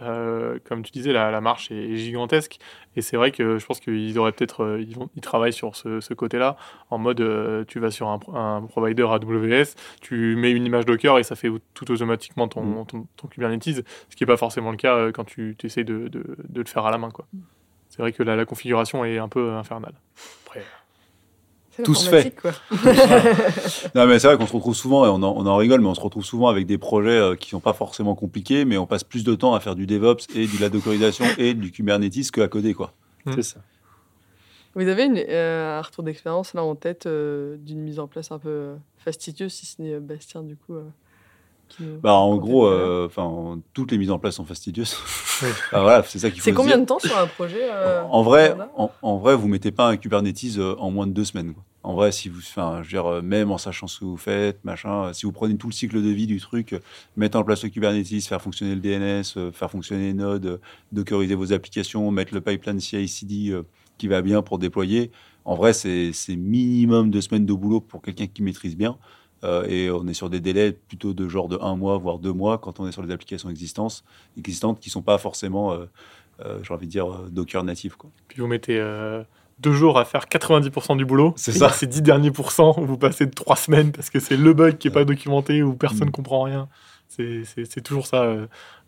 Euh, 0.03 0.57
comme 0.67 0.81
tu 0.81 0.91
disais, 0.91 1.13
la, 1.13 1.29
la 1.29 1.41
marche 1.41 1.69
est 1.69 1.95
gigantesque. 1.95 2.57
Et 2.95 3.03
c'est 3.03 3.17
vrai 3.17 3.29
que 3.31 3.59
je 3.59 3.65
pense 3.67 3.79
qu'ils 3.79 4.17
auraient 4.17 4.31
peut-être. 4.31 4.79
ils, 4.79 5.21
travaillent 5.21 5.53
sur 5.53 5.75
ce, 5.75 5.99
ce 6.01 6.15
côté-là, 6.15 6.55
en 6.89 6.97
mode 6.97 7.23
tu 7.67 7.79
vas 7.79 7.91
sur 7.91 8.07
un, 8.07 8.19
un 8.33 8.63
provider 8.63 9.03
AWS, 9.03 9.75
tu 10.01 10.35
mets 10.37 10.49
une 10.49 10.65
image 10.65 10.85
Docker 10.87 11.19
et 11.19 11.23
ça 11.23 11.35
fait 11.35 11.51
tout 11.75 11.91
automatiquement 11.91 12.47
ton, 12.47 12.83
ton, 12.85 13.05
ton 13.15 13.27
Kubernetes, 13.27 13.63
ce 14.09 14.15
qui 14.15 14.23
n'est 14.23 14.27
pas 14.27 14.37
forcément 14.37 14.71
le 14.71 14.77
cas 14.77 15.11
quand 15.11 15.25
tu 15.25 15.55
essaies 15.63 15.83
de, 15.83 16.07
de, 16.07 16.23
de 16.49 16.61
le 16.61 16.67
faire 16.67 16.83
à 16.87 16.89
la 16.89 16.97
main. 16.97 17.11
quoi. 17.11 17.27
C'est 17.89 18.01
vrai 18.01 18.11
que 18.11 18.23
la, 18.23 18.35
la 18.35 18.45
configuration 18.45 19.05
est 19.05 19.19
un 19.19 19.29
peu 19.29 19.51
infernale. 19.51 19.93
Après, 20.47 20.63
C'est 21.71 21.83
Tout 21.83 21.95
se 21.95 22.07
informatique, 22.07 22.41
quoi. 22.41 22.51
Non, 23.95 24.05
mais 24.05 24.19
c'est 24.19 24.27
vrai 24.27 24.37
qu'on 24.37 24.45
se 24.47 24.53
retrouve 24.53 24.75
souvent, 24.75 25.05
et 25.05 25.09
on 25.09 25.15
en, 25.23 25.35
on 25.37 25.45
en 25.45 25.55
rigole, 25.55 25.79
mais 25.81 25.87
on 25.87 25.95
se 25.95 26.01
retrouve 26.01 26.25
souvent 26.25 26.47
avec 26.49 26.65
des 26.65 26.77
projets 26.77 27.11
euh, 27.11 27.35
qui 27.35 27.49
sont 27.49 27.61
pas 27.61 27.73
forcément 27.73 28.13
compliqués, 28.13 28.65
mais 28.65 28.77
on 28.77 28.85
passe 28.85 29.03
plus 29.05 29.23
de 29.23 29.33
temps 29.35 29.53
à 29.53 29.59
faire 29.61 29.75
du 29.75 29.85
DevOps 29.87 30.27
et 30.35 30.47
de 30.47 30.59
la 30.61 30.69
Dockerisation 30.69 31.25
et 31.37 31.53
du 31.53 31.71
Kubernetes 31.71 32.29
qu'à 32.31 32.47
coder, 32.49 32.73
quoi. 32.73 32.93
Mm. 33.25 33.31
C'est 33.35 33.43
ça. 33.43 33.59
Vous 34.75 34.87
avez 34.87 35.03
une, 35.05 35.17
euh, 35.17 35.79
un 35.79 35.81
retour 35.81 36.03
d'expérience 36.03 36.53
là 36.53 36.63
en 36.63 36.75
tête 36.75 37.05
euh, 37.05 37.57
d'une 37.57 37.79
mise 37.81 37.99
en 37.99 38.07
place 38.07 38.31
un 38.31 38.39
peu 38.39 38.71
fastidieuse, 38.97 39.51
si 39.53 39.65
ce 39.65 39.81
n'est 39.81 39.99
Bastien, 39.99 40.43
du 40.43 40.55
coup. 40.55 40.75
euh, 40.75 40.83
qui 41.75 41.83
nous 41.83 41.99
Bah, 41.99 42.13
en 42.13 42.35
gros, 42.37 42.65
euh, 42.67 43.07
toutes 43.73 43.91
les 43.91 43.97
mises 43.97 44.11
en 44.11 44.19
place 44.19 44.35
sont 44.35 44.45
fastidieuses. 44.45 44.95
Oui. 45.43 45.49
Voilà, 45.71 46.03
c'est 46.03 46.19
ça 46.19 46.29
qu'il 46.29 46.39
faut 46.41 46.45
C'est 46.45 46.53
combien 46.53 46.75
dire. 46.75 46.81
de 46.81 46.85
temps 46.85 46.99
sur 46.99 47.17
un 47.17 47.27
projet 47.27 47.67
euh, 47.71 48.03
En 48.09 48.21
vrai, 48.23 48.55
en, 48.77 48.91
en 49.01 49.17
vrai, 49.17 49.35
vous 49.35 49.47
mettez 49.47 49.71
pas 49.71 49.87
un 49.87 49.97
Kubernetes 49.97 50.57
euh, 50.57 50.75
en 50.77 50.91
moins 50.91 51.07
de 51.07 51.13
deux 51.13 51.25
semaines. 51.25 51.53
quoi. 51.53 51.63
En 51.83 51.95
vrai, 51.95 52.11
si 52.11 52.29
vous, 52.29 52.37
enfin, 52.39 52.77
je 52.83 52.83
veux 52.83 52.89
dire, 52.89 53.07
euh, 53.11 53.21
même 53.23 53.49
en 53.49 53.57
sachant 53.57 53.87
ce 53.87 53.99
que 53.99 54.05
vous 54.05 54.17
faites, 54.17 54.63
machin, 54.63 55.05
euh, 55.05 55.13
si 55.13 55.25
vous 55.25 55.31
prenez 55.31 55.57
tout 55.57 55.65
le 55.67 55.73
cycle 55.73 55.99
de 55.99 56.09
vie 56.09 56.27
du 56.27 56.39
truc, 56.39 56.73
euh, 56.73 56.79
mettre 57.17 57.39
en 57.39 57.43
place 57.43 57.63
le 57.63 57.69
Kubernetes, 57.69 58.23
faire 58.27 58.39
fonctionner 58.41 58.75
le 58.75 58.81
DNS, 58.81 59.23
euh, 59.37 59.51
faire 59.51 59.71
fonctionner 59.71 60.07
les 60.09 60.13
nodes, 60.13 60.45
euh, 60.45 60.57
dockeriser 60.91 61.33
vos 61.33 61.53
applications, 61.53 62.11
mettre 62.11 62.35
le 62.35 62.41
pipeline 62.41 62.79
CI/CD 62.79 63.49
euh, 63.51 63.63
qui 63.97 64.07
va 64.07 64.21
bien 64.21 64.43
pour 64.43 64.59
déployer. 64.59 65.09
En 65.43 65.55
vrai, 65.55 65.73
c'est 65.73 66.11
c'est 66.13 66.35
minimum 66.35 67.09
deux 67.09 67.21
semaines 67.21 67.47
de 67.47 67.53
boulot 67.53 67.81
pour 67.81 68.03
quelqu'un 68.03 68.27
qui 68.27 68.43
maîtrise 68.43 68.77
bien. 68.77 68.97
Euh, 69.43 69.65
et 69.67 69.89
on 69.89 70.07
est 70.07 70.13
sur 70.13 70.29
des 70.29 70.39
délais 70.39 70.71
plutôt 70.71 71.13
de 71.13 71.27
genre 71.27 71.47
de 71.47 71.57
un 71.61 71.75
mois, 71.75 71.97
voire 71.97 72.19
deux 72.19 72.33
mois, 72.33 72.57
quand 72.57 72.79
on 72.79 72.87
est 72.87 72.91
sur 72.91 73.01
les 73.01 73.11
applications 73.11 73.49
existantes, 73.49 74.03
existantes 74.37 74.79
qui 74.79 74.89
sont 74.89 75.01
pas 75.01 75.17
forcément, 75.17 75.73
euh, 75.73 75.85
euh, 76.45 76.59
j'ai 76.63 76.73
envie 76.73 76.85
de 76.85 76.91
dire, 76.91 77.07
Docker 77.31 77.63
natif. 77.63 77.95
Quoi. 77.95 78.09
Puis 78.27 78.39
vous 78.41 78.47
mettez 78.47 78.79
deux 79.59 79.73
jours 79.73 79.97
à 79.99 80.05
faire 80.05 80.25
90% 80.25 80.97
du 80.97 81.05
boulot. 81.05 81.33
C'est 81.37 81.51
ça. 81.51 81.69
Ces 81.69 81.87
dix 81.87 82.01
derniers 82.01 82.31
pourcents, 82.31 82.73
vous 82.77 82.97
passez 82.97 83.25
de 83.25 83.31
trois 83.31 83.55
semaines 83.55 83.91
parce 83.91 84.09
que 84.09 84.19
c'est 84.19 84.37
le 84.37 84.53
bug 84.53 84.77
qui 84.77 84.87
n'est 84.87 84.93
pas 84.93 85.05
documenté 85.05 85.61
ou 85.63 85.73
personne 85.73 86.01
ne 86.01 86.05
Mm. 86.07 86.11
comprend 86.11 86.43
rien. 86.43 86.67
C'est 87.07 87.83
toujours 87.83 88.07
ça, 88.07 88.25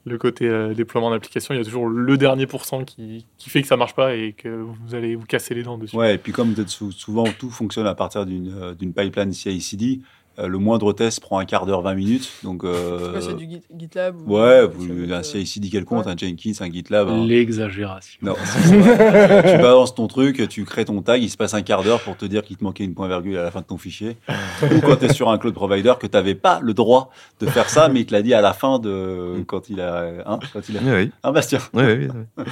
le 0.05 0.17
côté 0.17 0.73
déploiement 0.73 1.11
d'application. 1.11 1.53
Il 1.53 1.57
y 1.57 1.61
a 1.61 1.63
toujours 1.63 1.87
le 1.87 2.17
dernier 2.17 2.47
pourcent 2.47 2.83
qui, 2.85 3.25
qui 3.37 3.49
fait 3.49 3.61
que 3.61 3.67
ça 3.67 3.77
marche 3.77 3.93
pas 3.95 4.15
et 4.15 4.33
que 4.33 4.49
vous 4.49 4.95
allez 4.95 5.15
vous 5.15 5.25
casser 5.25 5.53
les 5.53 5.63
dents 5.63 5.77
dessus. 5.77 5.95
Ouais, 5.95 6.15
et 6.15 6.17
puis 6.17 6.31
comme 6.31 6.55
souvent 6.67 7.25
tout 7.37 7.49
fonctionne 7.51 7.85
à 7.87 7.95
partir 7.95 8.25
d'une 8.25 8.73
d'une 8.75 8.93
pipeline 8.93 9.31
CI/CD, 9.33 9.99
le 10.37 10.57
moindre 10.57 10.93
test 10.93 11.19
prend 11.19 11.37
un 11.39 11.45
quart 11.45 11.65
d'heure, 11.65 11.81
20 11.81 11.93
minutes. 11.95 12.31
Donc, 12.43 12.63
euh, 12.63 13.13
Ouais, 13.13 13.21
c'est 13.21 13.35
du 13.35 13.45
Git- 13.45 13.61
GitLab 13.77 14.15
ou- 14.27 14.35
ouais, 14.37 14.63
ou 14.63 14.69
vous, 14.71 14.91
un 15.13 15.19
euh, 15.19 15.23
CI/CD 15.23 15.69
quelconque, 15.69 16.05
ouais. 16.05 16.11
un 16.11 16.17
Jenkins, 16.17 16.51
un 16.61 16.71
GitLab. 16.71 17.07
un- 17.09 17.25
L'exagération. 17.25 18.19
Non, 18.21 18.33
tu 18.63 19.57
balances 19.57 19.93
ton 19.93 20.07
truc, 20.07 20.47
tu 20.49 20.65
crées 20.65 20.85
ton 20.85 21.01
tag, 21.01 21.21
il 21.21 21.29
se 21.29 21.37
passe 21.37 21.53
un 21.53 21.61
quart 21.61 21.83
d'heure 21.83 22.01
pour 22.01 22.17
te 22.17 22.25
dire 22.25 22.43
qu'il 22.43 22.57
te 22.57 22.63
manquait 22.63 22.83
une 22.83 22.95
point 22.95 23.07
virgule 23.07 23.37
à 23.37 23.43
la 23.43 23.51
fin 23.51 23.61
de 23.61 23.65
ton 23.65 23.77
fichier. 23.77 24.17
Ou 24.63 24.79
quand 24.81 24.95
tu 24.97 25.05
es 25.05 25.13
sur 25.13 25.29
un 25.29 25.37
cloud 25.37 25.53
provider 25.53 25.93
que 25.99 26.07
tu 26.07 26.13
n'avais 26.17 26.35
pas 26.35 26.59
le 26.61 26.73
droit 26.73 27.11
de 27.39 27.45
faire 27.45 27.69
ça, 27.69 27.87
mais 27.89 28.01
il 28.01 28.05
te 28.05 28.11
l'a 28.13 28.21
dit 28.21 28.33
à 28.33 28.41
la 28.41 28.53
fin 28.53 28.79
de 28.79 29.43
quand 29.45 29.69
il 29.69 29.81
a, 29.81 30.23
hein, 30.25 30.39
quand 30.51 30.67
il 30.69 30.77
a, 30.77 30.81
Oui, 30.81 30.91
oui. 30.91 31.11
hein, 31.23 31.31
Bastien. 31.31 31.59
oui, 31.73 31.83
oui, 31.83 32.07
oui. 32.37 32.43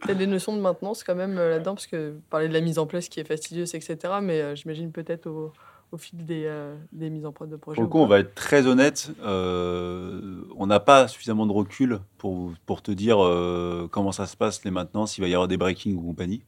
Peut-être 0.00 0.18
des 0.18 0.26
notions 0.26 0.54
de 0.54 0.60
maintenance 0.60 1.02
quand 1.02 1.14
même 1.14 1.38
euh, 1.38 1.48
là-dedans, 1.50 1.74
parce 1.74 1.86
que 1.86 2.10
vous 2.10 2.20
parlez 2.28 2.48
de 2.48 2.52
la 2.52 2.60
mise 2.60 2.78
en 2.78 2.84
place 2.86 3.08
qui 3.08 3.20
est 3.20 3.24
fastidieuse, 3.24 3.74
etc. 3.74 3.96
Mais 4.22 4.40
euh, 4.42 4.54
j'imagine 4.54 4.92
peut-être 4.92 5.26
au, 5.26 5.50
au 5.92 5.98
fil 5.98 6.24
des, 6.24 6.44
euh, 6.46 6.76
des 6.92 7.10
mises 7.10 7.24
en 7.26 7.32
prod 7.32 7.48
de 7.48 7.56
projets. 7.56 7.76
Pour 7.76 7.84
le 7.84 7.88
coup, 7.88 7.98
on 7.98 8.06
va 8.06 8.18
être 8.20 8.34
très 8.34 8.66
honnête. 8.66 9.10
euh, 9.22 10.42
on 10.56 10.66
n'a 10.66 10.80
pas 10.80 11.08
suffisamment 11.08 11.46
de 11.46 11.52
recul 11.52 12.00
pour, 12.18 12.52
pour 12.66 12.82
te 12.82 12.90
dire 12.90 13.24
euh, 13.24 13.88
comment 13.90 14.12
ça 14.12 14.26
se 14.26 14.36
passe 14.36 14.64
les 14.64 14.70
maintenances, 14.70 15.12
s'il 15.12 15.22
va 15.22 15.28
y 15.28 15.34
avoir 15.34 15.48
des 15.48 15.56
breakings 15.56 15.96
ou 15.96 16.02
compagnie. 16.02 16.42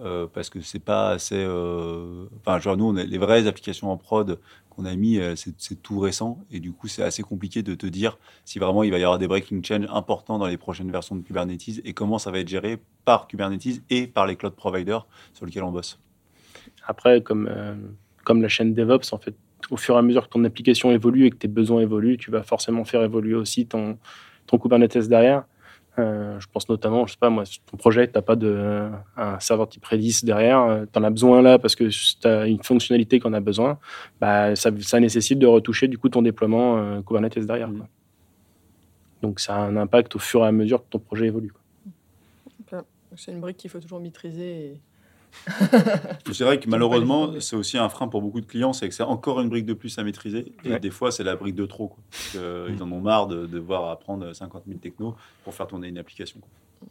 Euh, 0.00 0.28
parce 0.32 0.48
que 0.48 0.60
c'est 0.60 0.78
pas 0.78 1.10
assez. 1.10 1.34
euh, 1.36 2.26
Enfin, 2.40 2.60
genre, 2.60 2.76
nous, 2.76 2.84
on 2.84 2.96
a 2.96 3.02
les 3.02 3.18
vraies 3.18 3.48
applications 3.48 3.90
en 3.90 3.96
prod 3.96 4.38
qu'on 4.70 4.84
a 4.84 4.94
mis, 4.94 5.18
euh, 5.18 5.34
c'est 5.34 5.82
tout 5.82 5.98
récent. 5.98 6.38
Et 6.52 6.60
du 6.60 6.70
coup, 6.70 6.86
c'est 6.86 7.02
assez 7.02 7.24
compliqué 7.24 7.64
de 7.64 7.74
te 7.74 7.84
dire 7.84 8.16
si 8.44 8.60
vraiment 8.60 8.84
il 8.84 8.92
va 8.92 8.98
y 8.98 9.02
avoir 9.02 9.18
des 9.18 9.26
breaking 9.26 9.60
change 9.64 9.86
importants 9.92 10.38
dans 10.38 10.46
les 10.46 10.56
prochaines 10.56 10.92
versions 10.92 11.16
de 11.16 11.22
Kubernetes 11.22 11.80
et 11.84 11.94
comment 11.94 12.18
ça 12.20 12.30
va 12.30 12.38
être 12.38 12.46
géré 12.48 12.80
par 13.04 13.26
Kubernetes 13.26 13.82
et 13.90 14.06
par 14.06 14.28
les 14.28 14.36
cloud 14.36 14.54
providers 14.54 15.04
sur 15.34 15.46
lesquels 15.46 15.64
on 15.64 15.72
bosse. 15.72 15.98
Après, 16.86 17.20
comme, 17.20 17.48
euh, 17.50 17.74
comme 18.28 18.42
la 18.42 18.48
chaîne 18.48 18.74
DevOps, 18.74 19.14
en 19.14 19.18
fait, 19.18 19.34
au 19.70 19.78
fur 19.78 19.94
et 19.94 19.98
à 19.98 20.02
mesure 20.02 20.24
que 20.24 20.28
ton 20.34 20.44
application 20.44 20.90
évolue 20.90 21.24
et 21.24 21.30
que 21.30 21.36
tes 21.36 21.48
besoins 21.48 21.80
évoluent, 21.80 22.18
tu 22.18 22.30
vas 22.30 22.42
forcément 22.42 22.84
faire 22.84 23.02
évoluer 23.02 23.34
aussi 23.34 23.64
ton, 23.64 23.96
ton 24.46 24.58
Kubernetes 24.58 25.08
derrière. 25.08 25.44
Euh, 25.98 26.38
je 26.38 26.46
pense 26.52 26.68
notamment, 26.68 27.06
je 27.06 27.12
sais 27.12 27.18
pas 27.18 27.30
moi, 27.30 27.44
ton 27.64 27.78
projet, 27.78 28.06
tu 28.06 28.12
n'as 28.14 28.20
pas 28.20 28.36
de, 28.36 28.90
un 29.16 29.40
serveur 29.40 29.66
type 29.66 29.82
Redis 29.82 30.20
derrière, 30.24 30.84
tu 30.92 30.98
en 30.98 31.04
as 31.04 31.10
besoin 31.10 31.40
là 31.40 31.58
parce 31.58 31.74
que 31.74 31.88
tu 31.88 32.28
as 32.28 32.46
une 32.46 32.62
fonctionnalité 32.62 33.18
qu'on 33.18 33.32
a 33.32 33.40
besoin, 33.40 33.78
bah, 34.20 34.54
ça, 34.54 35.00
nécessite 35.00 35.38
de 35.38 35.46
retoucher 35.46 35.88
du 35.88 35.96
coup 35.96 36.10
ton 36.10 36.20
déploiement 36.20 36.76
euh, 36.76 37.00
Kubernetes 37.00 37.46
derrière. 37.46 37.70
Donc 39.22 39.40
ça 39.40 39.56
a 39.56 39.60
un 39.60 39.76
impact 39.78 40.16
au 40.16 40.18
fur 40.18 40.44
et 40.44 40.48
à 40.48 40.52
mesure 40.52 40.84
que 40.84 40.90
ton 40.90 40.98
projet 40.98 41.28
évolue. 41.28 41.54
C'est 43.16 43.32
une 43.32 43.40
brique 43.40 43.56
qu'il 43.56 43.70
faut 43.70 43.80
toujours 43.80 44.00
maîtriser. 44.00 44.82
C'est 46.32 46.44
vrai 46.44 46.60
que 46.60 46.68
malheureusement, 46.68 47.40
c'est 47.40 47.56
aussi 47.56 47.78
un 47.78 47.88
frein 47.88 48.08
pour 48.08 48.22
beaucoup 48.22 48.40
de 48.40 48.46
clients, 48.46 48.72
c'est 48.72 48.88
que 48.88 48.94
c'est 48.94 49.02
encore 49.02 49.40
une 49.40 49.48
brique 49.48 49.66
de 49.66 49.74
plus 49.74 49.98
à 49.98 50.04
maîtriser. 50.04 50.52
Et 50.64 50.70
Ouais. 50.72 50.80
des 50.80 50.90
fois, 50.90 51.10
c'est 51.10 51.24
la 51.24 51.36
brique 51.36 51.54
de 51.54 51.66
trop. 51.66 51.88
Quoi. 51.88 51.98
Parce 52.10 52.32
que, 52.32 52.38
euh, 52.38 52.68
Ils 52.70 52.82
en 52.82 52.90
ont 52.92 53.00
marre 53.00 53.26
de 53.26 53.46
devoir 53.46 53.90
apprendre 53.90 54.32
50 54.32 54.64
000 54.66 54.78
technos 54.78 55.14
pour 55.44 55.54
faire 55.54 55.66
tourner 55.66 55.88
une 55.88 55.98
application. 55.98 56.40
quoi. 56.40 56.88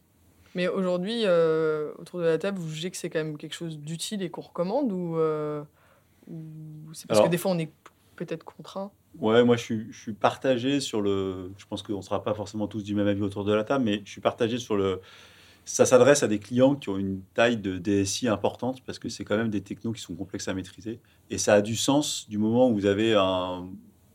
Mais 0.55 0.67
aujourd'hui, 0.67 1.21
euh, 1.25 1.91
autour 1.99 2.19
de 2.19 2.25
la 2.25 2.37
table, 2.37 2.57
vous 2.57 2.69
jugez 2.69 2.89
que 2.89 2.97
c'est 2.97 3.09
quand 3.09 3.19
même 3.19 3.37
quelque 3.37 3.53
chose 3.53 3.77
d'utile 3.77 4.23
et 4.23 4.29
qu'on 4.29 4.41
recommande 4.41 4.91
ou, 4.91 5.17
euh, 5.17 5.61
ou 6.27 6.35
c'est 6.93 7.05
parce 7.07 7.19
Alors- 7.19 7.27
que 7.27 7.31
des 7.31 7.37
fois 7.37 7.51
on 7.51 7.59
est 7.59 7.71
peut-être 8.15 8.43
contraint? 8.43 8.91
Ouais, 9.19 9.43
moi 9.43 9.55
je 9.55 9.61
suis, 9.63 9.87
je 9.91 9.99
suis 9.99 10.13
partagé 10.13 10.79
sur 10.79 11.01
le. 11.01 11.51
Je 11.57 11.65
pense 11.67 11.83
qu'on 11.83 11.97
ne 11.97 12.01
sera 12.01 12.23
pas 12.23 12.33
forcément 12.33 12.67
tous 12.67 12.83
du 12.83 12.95
même 12.95 13.07
avis 13.07 13.21
autour 13.21 13.43
de 13.45 13.53
la 13.53 13.63
table, 13.63 13.83
mais 13.85 14.01
je 14.05 14.11
suis 14.11 14.21
partagé 14.21 14.57
sur 14.57 14.75
le. 14.77 14.99
Ça 15.67 15.85
s'adresse 15.85 16.23
à 16.23 16.29
des 16.29 16.39
clients 16.39 16.75
qui 16.75 16.87
ont 16.87 16.97
une 16.97 17.21
taille 17.33 17.57
de 17.57 17.77
DSI 17.77 18.29
importante 18.29 18.81
parce 18.85 18.99
que 18.99 19.09
c'est 19.09 19.25
quand 19.25 19.35
même 19.35 19.49
des 19.49 19.59
technos 19.59 19.91
qui 19.91 20.01
sont 20.01 20.15
complexes 20.15 20.47
à 20.47 20.53
maîtriser. 20.53 21.01
Et 21.29 21.37
ça 21.37 21.55
a 21.55 21.61
du 21.61 21.75
sens 21.75 22.29
du 22.29 22.37
moment 22.37 22.69
où 22.69 22.73
vous 22.73 22.85
avez 22.85 23.15
un, 23.15 23.67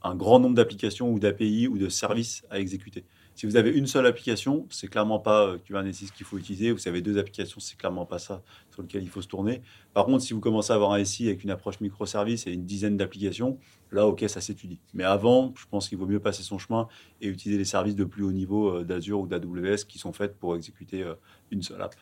un 0.03 0.15
grand 0.15 0.41
nombre 0.41 0.55
d'applications 0.55 1.13
ou 1.13 1.19
d'API 1.19 1.69
ou 1.69 1.77
de 1.77 1.91
services 1.91 2.43
à 2.49 2.59
exécuter. 2.59 3.05
Si 3.35 3.47
vous 3.47 3.57
avez 3.57 3.71
une 3.71 3.87
seule 3.87 4.07
application, 4.07 4.67
c'est 4.71 4.89
clairement 4.89 5.19
pas 5.19 5.47
euh, 5.47 5.59
Kubernetes 5.59 6.13
qu'il 6.15 6.27
faut 6.27 6.37
utiliser. 6.37 6.71
Vous 6.71 6.87
avez 6.87 7.01
deux 7.01 7.17
applications, 7.19 7.61
c'est 7.61 7.77
clairement 7.79 8.05
pas 8.05 8.19
ça 8.19 8.43
sur 8.71 8.83
lequel 8.83 9.03
il 9.03 9.09
faut 9.09 9.23
se 9.23 9.27
tourner. 9.29 9.63
Par 9.95 10.05
contre, 10.05 10.23
si 10.23 10.35
vous 10.35 10.41
commencez 10.41 10.71
à 10.73 10.77
avoir 10.77 10.93
un 10.93 11.03
SI 11.03 11.29
avec 11.29 11.43
une 11.43 11.51
approche 11.51 11.81
microservice 11.81 12.47
et 12.47 12.53
une 12.53 12.67
dizaine 12.67 12.97
d'applications, 12.99 13.59
là, 13.91 14.07
ok, 14.07 14.25
ça 14.29 14.41
s'étudie. 14.43 14.81
Mais 14.93 15.05
avant, 15.05 15.55
je 15.57 15.65
pense 15.67 15.89
qu'il 15.89 15.97
vaut 15.99 16.07
mieux 16.07 16.21
passer 16.21 16.43
son 16.43 16.59
chemin 16.59 16.89
et 17.23 17.29
utiliser 17.29 17.59
les 17.59 17.65
services 17.65 17.97
de 17.97 18.05
plus 18.05 18.23
haut 18.23 18.33
niveau 18.33 18.69
euh, 18.69 18.85
d'Azure 18.85 19.21
ou 19.21 19.27
d'AWS 19.27 19.85
qui 19.89 19.99
sont 19.99 20.13
faits 20.13 20.37
pour 20.39 20.55
exécuter 20.55 21.03
euh, 21.03 21.15
une 21.51 21.63
seule 21.63 21.81
app. 21.81 21.95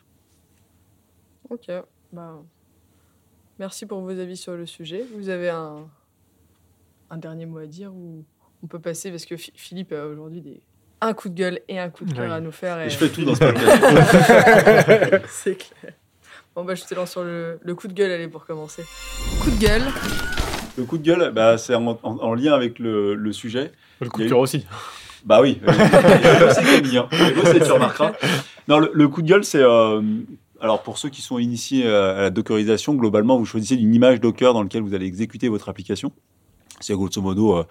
Ok. 1.49 1.71
Bah, 2.11 2.43
merci 3.57 3.85
pour 3.85 4.01
vos 4.01 4.09
avis 4.09 4.37
sur 4.37 4.55
le 4.57 4.65
sujet. 4.65 5.05
Vous 5.15 5.29
avez 5.29 5.49
un, 5.49 5.89
dernier 7.17 7.45
mot 7.45 7.57
à 7.59 7.67
dire 7.67 7.93
ou 7.95 8.25
on 8.63 8.67
peut 8.67 8.79
passer 8.79 9.09
parce 9.11 9.25
que 9.25 9.35
Phi- 9.35 9.53
Philippe 9.55 9.91
a 9.93 10.05
aujourd'hui 10.07 10.41
des 10.41 10.61
un 11.01 11.13
coup 11.13 11.29
de 11.29 11.35
gueule 11.35 11.59
et 11.67 11.79
un 11.79 11.89
coup 11.89 12.05
de 12.05 12.13
cœur 12.13 12.25
Oui. 12.27 12.31
à 12.33 12.39
nous 12.39 12.51
faire. 12.51 12.79
Et 12.81 12.85
et- 12.85 12.89
je 12.89 12.97
fais 12.97 13.09
tout 13.09 13.23
dans 13.25 13.35
ce 13.35 13.39
podcast. 13.39 15.25
C'est 15.29 15.55
clair. 15.57 15.93
Bon 16.55 16.63
bah 16.65 16.75
je 16.75 16.83
te 16.83 16.93
lance 16.93 17.11
sur 17.11 17.23
le, 17.23 17.59
le 17.63 17.75
coup 17.75 17.87
de 17.87 17.93
gueule, 17.93 18.11
allez 18.11 18.27
pour 18.27 18.45
commencer. 18.45 18.83
Coup 19.41 19.51
de 19.51 19.57
gueule. 19.59 19.83
le 20.77 20.83
coup 20.83 20.97
de 20.97 21.03
gueule, 21.03 21.31
bah, 21.33 21.57
c'est 21.57 21.75
en, 21.75 21.87
en- 21.87 21.97
en 22.03 22.33
lien 22.33 22.53
avec 22.53 22.77
le, 22.79 23.15
le 23.15 23.31
sujet. 23.33 23.71
Le 24.01 24.09
coup 24.09 24.21
de 24.21 24.27
cœur 24.29 24.39
aussi. 24.39 24.65
Bah 25.23 25.39
oui, 25.41 25.61
euh, 25.67 25.71
bossé 26.47 26.61
Camille, 26.63 26.97
hein. 26.97 27.07
Tu 27.11 27.71
remarqueras. 27.71 28.11
Non, 28.67 28.79
le, 28.79 28.91
le 28.93 29.07
coup 29.07 29.21
de 29.21 29.27
gueule, 29.27 29.43
c'est... 29.45 29.61
euh, 29.61 30.01
alors 30.59 30.81
pour 30.83 30.97
ceux 30.97 31.09
qui 31.09 31.21
sont 31.21 31.37
initiés 31.39 31.87
à, 31.87 32.09
à 32.17 32.21
la 32.23 32.29
dockerisation, 32.31 32.95
globalement, 32.95 33.37
vous 33.37 33.45
choisissez 33.45 33.75
une 33.75 33.93
image 33.93 34.19
Docker 34.19 34.53
dans 34.53 34.63
laquelle 34.63 34.81
vous 34.81 34.93
allez 34.95 35.05
exécuter 35.05 35.47
votre 35.47 35.69
application. 35.69 36.11
C'est 36.79 36.93
grosso 36.95 37.21
modo 37.21 37.55
euh, 37.59 37.63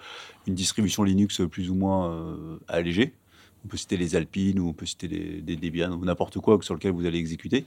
une 0.47 0.55
distribution 0.55 1.03
Linux 1.03 1.41
plus 1.51 1.69
ou 1.69 1.75
moins 1.75 2.09
euh, 2.11 2.57
allégée. 2.69 3.13
On 3.63 3.67
peut 3.67 3.77
citer 3.77 3.97
les 3.97 4.15
Alpines 4.15 4.59
ou 4.59 4.69
on 4.69 4.73
peut 4.73 4.85
citer 4.85 5.07
des 5.07 5.55
Debian 5.55 5.91
ou 5.91 6.03
n'importe 6.03 6.39
quoi 6.39 6.57
sur 6.61 6.73
lequel 6.73 6.91
vous 6.91 7.05
allez 7.05 7.19
exécuter. 7.19 7.65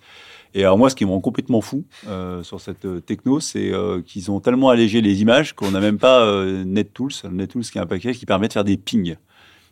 Et 0.55 0.65
alors 0.65 0.77
moi, 0.77 0.91
ce 0.91 0.95
qui 0.95 1.05
me 1.05 1.11
rend 1.11 1.21
complètement 1.21 1.61
fou 1.61 1.85
euh, 2.09 2.43
sur 2.43 2.61
cette 2.61 2.85
euh, 2.85 3.01
techno, 3.01 3.41
c'est 3.41 3.73
euh, 3.73 4.03
qu'ils 4.03 4.31
ont 4.31 4.41
tellement 4.41 4.71
allégé 4.71 5.01
les 5.01 5.23
images 5.23 5.53
qu'on 5.53 5.71
n'a 5.71 5.81
même 5.81 5.99
pas 5.99 6.21
euh, 6.25 6.65
NetTools. 6.65 7.13
NetTools 7.31 7.65
qui 7.65 7.79
est 7.79 7.81
un 7.81 7.87
package 7.87 8.19
qui 8.19 8.27
permet 8.27 8.49
de 8.49 8.53
faire 8.53 8.65
des 8.65 8.77
pings. 8.77 9.17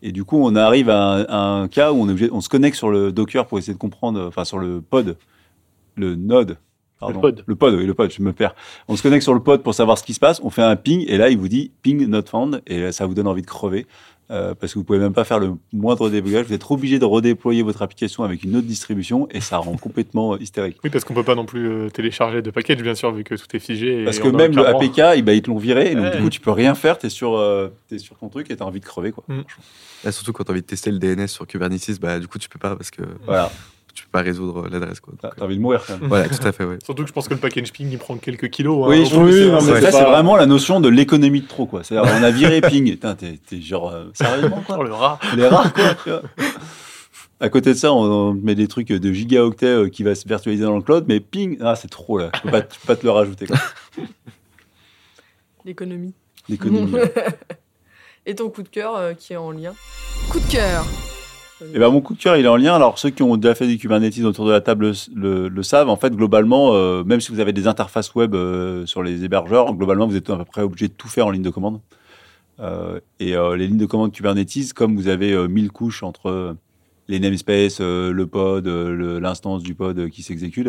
Et 0.03 0.13
du 0.13 0.25
coup, 0.25 0.39
on 0.41 0.55
arrive 0.57 0.91
à 0.91 1.61
un, 1.61 1.69
cas 1.69 1.93
où 1.93 2.03
on, 2.05 2.17
on 2.33 2.41
se 2.41 2.49
connecte 2.49 2.77
sur 2.77 2.91
le 2.91 3.13
Docker 3.13 3.47
pour 3.47 3.59
essayer 3.59 3.73
de 3.75 3.79
comprendre, 3.79 4.25
enfin 4.27 4.45
sur 4.45 4.59
le 4.59 4.81
pod, 4.81 5.17
le 5.97 6.17
node. 6.17 6.57
Pardon. 7.03 7.21
pod. 7.21 7.45
Le 7.47 7.55
pod, 7.55 7.75
oui, 7.75 7.87
le 7.87 7.95
pod, 7.95 8.11
je 8.11 8.23
me 8.23 8.33
perds. 8.33 8.55
On 8.88 8.97
se 8.97 9.03
connecte 9.03 9.23
sur 9.23 9.35
le 9.35 9.41
pod 9.41 9.62
pour 9.62 9.75
savoir 9.75 9.99
ce 9.99 10.05
qui 10.05 10.15
se 10.15 10.21
passe. 10.21 10.41
On 10.43 10.51
fait 10.51 10.62
un 10.62 10.77
ping 10.77 11.05
et 11.09 11.17
là, 11.17 11.29
il 11.31 11.38
vous 11.38 11.49
dit 11.49 11.71
ping 11.83 12.07
not 12.07 12.23
found 12.31 12.62
et 12.67 12.81
là, 12.81 12.93
ça 12.93 13.07
vous 13.07 13.15
donne 13.15 13.27
envie 13.29 13.43
de 13.43 13.47
crever 13.47 13.87
euh, 14.31 14.55
parce 14.55 14.73
que 14.73 14.79
vous 14.79 14.85
pouvez 14.85 14.99
même 15.01 15.12
pas 15.12 15.25
faire 15.25 15.38
le 15.41 15.53
moindre 15.75 16.09
débugage. 16.09 16.47
Vous 16.47 16.55
êtes 16.55 16.71
obligé 16.71 16.99
de 16.99 17.05
redéployer 17.05 17.62
votre 17.62 17.83
application 17.83 18.23
avec 18.25 18.45
une 18.45 18.57
autre 18.57 18.67
distribution 18.67 19.29
et 19.31 19.41
ça 19.41 19.59
rend 19.59 19.77
complètement 19.77 20.38
hystérique. 20.38 20.79
Oui, 20.85 20.91
parce 20.91 21.05
qu'on 21.05 21.12
peut 21.12 21.23
pas 21.25 21.35
non 21.35 21.45
plus 21.45 21.69
euh, 21.69 21.88
télécharger 21.91 22.41
de 22.41 22.51
package, 22.51 22.83
bien 22.83 22.95
sûr, 22.95 23.12
vu 23.12 23.25
que 23.25 23.35
tout 23.35 23.45
est 23.55 23.59
figé. 23.59 24.03
et 24.03 24.05
Parce 24.05 24.21
que 24.21 24.29
même 24.29 24.55
le 24.57 24.67
APK, 24.67 25.01
eh 25.17 25.23
ben, 25.23 25.33
ils 25.33 25.43
te 25.43 25.51
l'ont 25.51 25.59
viré, 25.59 25.91
et 25.91 25.95
donc 25.95 26.05
Ouais. 26.05 26.17
du 26.17 26.23
coup, 26.23 26.31
tu 26.31 26.41
peux 26.41 26.51
rien 26.53 26.75
faire, 26.75 26.97
tu 26.99 27.07
es, 27.07 27.11
sur, 27.11 27.35
euh, 27.37 27.69
t'es 27.88 27.99
sur 27.99 28.17
ton 28.17 28.29
truc 28.29 28.51
et 28.51 28.57
tu 28.57 28.62
as 28.62 28.67
envie 28.67 28.81
de 28.81 28.85
crever. 28.87 29.12
Quoi. 29.12 29.25
Là, 30.05 30.12
surtout 30.12 30.33
quand 30.33 30.45
tu 30.45 30.51
as 30.51 30.53
envie 30.53 30.62
de 30.62 30.67
tester 30.67 30.91
le 30.91 30.99
DNS 30.99 31.27
sur 31.29 31.47
Kubernetes, 31.47 32.01
bah, 32.01 32.19
du 32.19 32.27
coup, 32.27 32.38
tu 32.38 32.49
peux 32.49 32.59
pas 32.59 32.75
parce 32.75 32.91
que 32.91 33.03
Voilà, 33.27 33.51
tu 33.95 34.05
peux 34.05 34.11
pas 34.11 34.23
résoudre 34.23 34.69
l'adresse. 34.69 35.01
quoi. 35.01 35.15
tu 35.19 35.23
Donc, 35.27 35.33
as 35.39 35.45
envie 35.45 35.57
de 35.57 35.61
mourir 35.61 35.83
quand 35.87 35.95
même. 35.95 36.03
euh, 36.05 36.09
voilà, 36.09 36.29
tout 36.29 36.47
à 36.47 36.53
fait, 36.53 36.65
ouais. 36.65 36.79
Surtout 36.85 37.03
que 37.03 37.09
je 37.09 37.13
pense 37.13 37.29
que 37.29 37.35
le 37.35 37.41
package 37.41 37.73
ping, 37.73 37.89
il 37.91 37.99
prend 37.99 38.17
quelques 38.17 38.51
kilos. 38.51 38.87
Oui, 38.89 39.01
hein, 39.01 39.05
je 39.05 39.11
trouve 39.11 39.25
plus, 39.25 39.35
oui, 39.35 39.61
c'est- 39.61 39.67
non, 39.67 39.75
mais 39.75 39.81
Ça, 39.81 39.93
c'est 39.93 40.05
vraiment 40.05 40.37
la 40.37 40.47
notion 40.47 40.81
de 40.81 40.89
l'économie 40.89 41.41
de 41.41 41.47
trop. 41.47 41.67
Quoi. 41.67 41.85
C'est-à-dire, 41.85 42.13
on 42.19 42.23
a 42.23 42.31
viré 42.31 42.61
ping. 42.61 42.91
Putain, 42.91 43.15
t'es, 43.15 43.39
t'es 43.47 43.61
genre, 43.61 43.91
euh, 43.91 44.05
sérieusement 44.15 44.63
quoi 44.67 44.77
Oh, 44.81 44.83
le 44.83 44.93
rat. 44.93 45.19
Les 45.37 45.47
rats, 45.47 45.71
quoi. 46.05 46.23
À 47.41 47.49
côté 47.49 47.71
de 47.71 47.79
ça, 47.79 47.93
on, 47.93 48.35
met 48.35 48.55
des 48.55 48.69
trucs 48.69 48.89
de 48.89 49.13
gigaoctets 49.13 49.67
euh, 49.67 49.89
qui 49.89 50.05
va 50.05 50.15
se 50.15 50.29
virtualiser 50.29 50.63
dans 50.63 50.77
le 50.77 50.83
cloud, 50.83 51.07
mais 51.09 51.19
ping, 51.19 51.59
ah, 51.61 51.75
c'est 51.75 51.89
trop 51.91 52.17
là. 52.17 52.31
Je 52.37 52.41
peux 52.43 52.51
pas, 52.51 52.61
je 52.61 52.79
peux 52.79 52.87
pas 52.87 52.97
te 52.97 53.05
le 53.05 53.11
rajouter. 53.11 53.47
Quoi. 53.47 53.57
L'économie. 55.65 56.15
L'économie. 56.49 56.95
Et 58.27 58.37
ton 58.37 58.49
coup 58.49 58.63
de 58.63 58.69
cœur 58.69 58.95
euh, 58.97 59.15
qui 59.15 59.33
est 59.33 59.37
en 59.37 59.51
lien? 59.51 59.75
Coup 60.31 60.39
de 60.39 60.51
cœur 60.51 60.87
Eh 61.75 61.79
ben, 61.79 61.90
mon 61.90 62.01
coup 62.01 62.14
de 62.14 62.18
cœur, 62.18 62.37
il 62.37 62.44
est 62.44 62.48
en 62.48 62.57
lien. 62.57 62.75
Alors, 62.75 62.98
ceux 62.98 63.11
qui 63.11 63.22
ont 63.22 63.37
déjà 63.37 63.55
fait 63.55 63.66
du 63.66 63.79
Kubernetes 63.79 64.18
autour 64.25 64.46
de 64.46 64.53
la 64.53 64.61
table 64.61 64.92
le, 65.14 65.62
savent. 65.62 65.88
En 65.88 65.96
fait, 65.96 66.14
globalement, 66.14 66.75
euh, 66.75 67.05
même 67.05 67.20
si 67.20 67.33
vous 67.33 67.40
avez 67.40 67.53
des 67.53 67.66
interfaces 67.66 68.14
web 68.14 68.35
euh, 68.35 68.87
sur 68.87 69.03
les 69.03 69.25
hébergeurs, 69.25 69.75
globalement, 69.75 70.07
vous 70.07 70.16
êtes 70.16 70.29
à 70.31 70.37
peu 70.37 70.44
près 70.44 70.62
obligé 70.62 70.88
de 70.88 70.92
tout 70.92 71.09
faire 71.09 71.27
en 71.27 71.31
ligne 71.31 71.42
de 71.42 71.51
commande. 71.51 71.81
Euh, 72.61 73.01
et 73.18 73.35
les 73.57 73.66
lignes 73.66 73.79
de 73.79 73.87
commande 73.87 74.12
Kubernetes, 74.12 74.72
comme 74.75 74.96
vous 74.96 75.09
avez 75.09 75.33
euh, 75.33 75.48
1000 75.48 75.70
couches 75.72 76.03
entre 76.03 76.57
les 77.09 77.18
namespaces, 77.18 77.81
le 77.81 78.25
pod, 78.25 78.66
l'instance 78.66 79.62
du 79.62 79.75
pod 79.75 80.09
qui 80.09 80.22
s'exécute, 80.22 80.68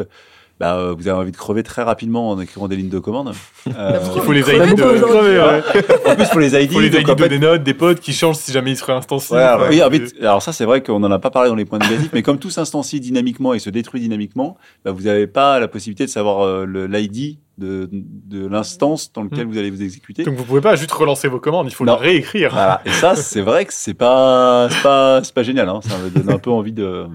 bah, 0.60 0.76
euh, 0.78 0.94
vous 0.98 1.08
avez 1.08 1.18
envie 1.18 1.32
de 1.32 1.38
crever 1.38 1.64
très 1.64 1.84
rapidement 1.84 2.30
en 2.30 2.40
écrivant 2.40 2.68
des 2.68 2.76
lignes 2.76 2.90
de 2.90 3.00
commande. 3.00 3.34
Euh, 3.76 3.98
Il 4.12 4.18
Il 4.18 4.22
faut 4.22 4.32
les 4.34 4.42
ID 4.42 4.76
de 4.76 4.82
crever, 5.02 5.40
ouais. 5.40 6.12
en 6.12 6.16
plus, 6.16 6.28
pour 6.30 6.40
les 6.42 6.54
ID, 6.54 6.64
Il 6.64 6.74
faut 6.74 6.80
les 6.82 6.88
ID 6.88 7.08
de 7.08 7.16
fait, 7.16 7.30
des 7.30 7.40
notes, 7.40 7.64
des 7.64 7.74
pods 7.74 7.96
qui 7.96 8.12
changent 8.14 8.36
si 8.36 8.52
jamais 8.52 8.72
ils. 8.72 8.84
Ouais, 8.84 8.94
Enfin, 8.94 9.58
oui, 9.70 9.82
en 9.82 9.90
fait, 9.90 10.14
alors 10.22 10.42
ça, 10.42 10.52
c'est 10.52 10.66
vrai 10.66 10.84
qu'on 10.84 11.00
n'en 11.00 11.10
a 11.12 11.18
pas 11.20 11.30
parlé 11.32 11.50
dans 11.50 11.56
les 11.56 11.64
points 11.64 11.80
négatifs, 11.80 12.10
mais 12.14 12.22
comme 12.24 12.40
tout 12.40 12.50
s'instancie 12.50 13.00
dynamiquement 13.00 13.54
et 13.54 13.60
se 13.60 13.70
détruit 13.70 14.02
dynamiquement, 14.02 14.58
bah, 14.84 14.92
vous 14.92 15.04
n'avez 15.04 15.28
pas 15.28 15.60
la 15.62 15.68
possibilité 15.70 16.06
de 16.06 16.10
savoir 16.10 16.46
euh, 16.46 16.66
l'ID 16.88 17.38
de, 17.58 17.88
de 17.92 18.46
l'instance 18.48 19.14
dans 19.14 19.24
lequel 19.24 19.46
Mm. 19.48 19.52
vous 19.52 19.58
allez 19.58 19.70
vous 19.72 19.82
exécuter. 19.82 20.24
Donc 20.24 20.36
vous 20.36 20.44
pouvez 20.44 20.62
pas 20.62 20.76
juste 20.76 20.92
relancer 20.92 21.28
vos 21.30 21.40
commandes, 21.40 21.68
il 21.70 21.74
faut 21.74 21.86
Non. 21.86 21.94
le 21.94 22.00
réécrire. 22.00 22.50
Voilà. 22.52 22.82
Et 22.86 22.92
ça, 22.92 23.16
c'est 23.16 23.42
vrai 23.42 23.64
que 23.66 23.74
c'est 23.74 23.94
pas, 23.94 24.68
c'est 24.70 24.82
pas, 24.84 25.22
c'est 25.24 25.34
pas 25.34 25.44
génial. 25.44 25.70
Hein. 25.70 25.80
Ça 25.88 25.98
me 26.00 26.10
donne 26.10 26.30
un 26.36 26.40
peu 26.40 26.50
envie 26.52 26.74
de, 26.74 27.06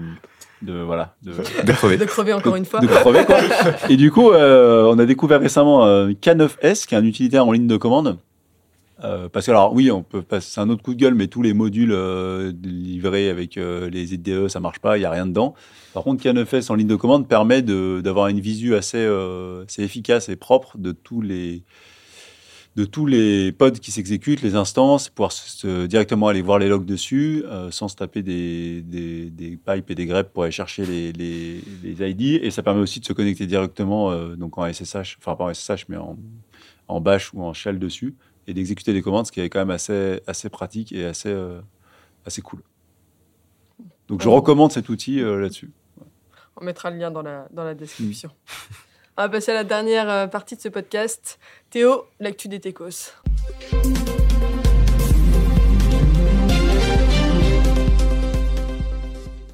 de 0.61 0.81
voilà, 0.81 1.15
de, 1.23 1.31
De 1.31 1.71
crever. 1.71 1.97
De 1.97 2.05
crever 2.05 2.33
encore 2.33 2.55
une 2.55 2.65
fois. 2.65 2.79
de 2.79 2.87
crever 2.87 3.25
quoi. 3.25 3.37
Et 3.89 3.97
du 3.97 4.11
coup, 4.11 4.31
euh, 4.31 4.85
on 4.91 4.99
a 4.99 5.05
découvert 5.05 5.39
récemment 5.39 5.85
euh, 5.85 6.09
K9S, 6.09 6.85
qui 6.85 6.95
est 6.95 6.97
un 6.97 7.05
utilitaire 7.05 7.47
en 7.47 7.51
ligne 7.51 7.67
de 7.67 7.77
commande. 7.77 8.17
Euh, 9.03 9.29
parce 9.29 9.45
que 9.45 9.51
alors 9.51 9.73
oui, 9.73 9.91
on 9.91 10.03
peut 10.03 10.21
passer, 10.21 10.49
c'est 10.51 10.61
un 10.61 10.69
autre 10.69 10.83
coup 10.83 10.93
de 10.93 10.99
gueule, 10.99 11.13
mais 11.15 11.27
tous 11.27 11.41
les 11.41 11.53
modules 11.53 11.93
euh, 11.93 12.51
livrés 12.63 13.29
avec 13.29 13.57
euh, 13.57 13.89
les 13.89 14.13
IDE, 14.13 14.49
ça 14.49 14.59
marche 14.59 14.79
pas, 14.79 14.97
il 14.97 15.01
y 15.01 15.05
a 15.05 15.09
rien 15.09 15.25
dedans. 15.25 15.55
Par 15.93 16.03
contre, 16.03 16.23
K9S 16.23 16.71
en 16.71 16.75
ligne 16.75 16.87
de 16.87 16.95
commande 16.95 17.27
permet 17.27 17.61
de, 17.61 18.01
d'avoir 18.03 18.27
une 18.27 18.41
visu 18.41 18.75
assez, 18.75 18.97
euh, 18.97 19.63
assez 19.65 19.83
efficace 19.83 20.27
et 20.29 20.35
propre 20.35 20.77
de 20.77 20.91
tous 20.91 21.21
les 21.21 21.63
de 22.75 22.85
tous 22.85 23.05
les 23.05 23.51
pods 23.51 23.71
qui 23.71 23.91
s'exécutent, 23.91 24.41
les 24.41 24.55
instances, 24.55 25.09
pouvoir 25.09 25.31
se- 25.31 25.85
directement 25.87 26.27
aller 26.27 26.41
voir 26.41 26.59
les 26.59 26.69
logs 26.69 26.85
dessus, 26.85 27.43
euh, 27.45 27.71
sans 27.71 27.87
se 27.87 27.95
taper 27.95 28.21
des, 28.23 28.81
des, 28.83 29.29
des 29.31 29.57
pipes 29.57 29.89
et 29.91 29.95
des 29.95 30.05
greps 30.05 30.29
pour 30.31 30.43
aller 30.43 30.51
chercher 30.51 30.85
les, 30.85 31.11
les, 31.11 31.61
les 31.83 32.09
ID. 32.11 32.41
Et 32.43 32.51
ça 32.51 32.63
permet 32.63 32.79
aussi 32.79 32.99
de 32.99 33.05
se 33.05 33.11
connecter 33.13 33.47
directement 33.47 34.11
euh, 34.11 34.35
donc 34.35 34.57
en 34.57 34.71
SSH, 34.71 35.17
enfin 35.19 35.35
pas 35.35 35.45
en 35.45 35.53
SSH, 35.53 35.85
mais 35.89 35.97
en, 35.97 36.17
en 36.87 37.01
bash 37.01 37.33
ou 37.33 37.41
en 37.43 37.53
shell 37.53 37.79
dessus, 37.79 38.15
et 38.47 38.53
d'exécuter 38.53 38.93
des 38.93 39.01
commandes, 39.01 39.25
ce 39.27 39.31
qui 39.31 39.41
est 39.41 39.49
quand 39.49 39.59
même 39.59 39.71
assez, 39.71 40.21
assez 40.25 40.49
pratique 40.49 40.91
et 40.93 41.05
assez, 41.05 41.29
euh, 41.29 41.59
assez 42.25 42.41
cool. 42.41 42.61
Donc 44.07 44.21
je 44.21 44.29
recommande 44.29 44.71
cet 44.71 44.89
outil 44.89 45.19
là-dessus. 45.21 45.71
On 46.55 46.63
mettra 46.65 46.89
le 46.91 46.97
lien 46.97 47.11
dans 47.11 47.21
la, 47.21 47.47
dans 47.51 47.63
la 47.63 47.73
description. 47.75 48.31
On 49.19 49.23
va 49.23 49.27
passer 49.27 49.51
à 49.51 49.55
la 49.55 49.63
dernière 49.65 50.09
euh, 50.09 50.27
partie 50.27 50.55
de 50.55 50.61
ce 50.61 50.69
podcast. 50.69 51.39
Théo, 51.71 52.05
l'actu 52.21 52.47
des 52.47 52.61
techos. 52.61 53.11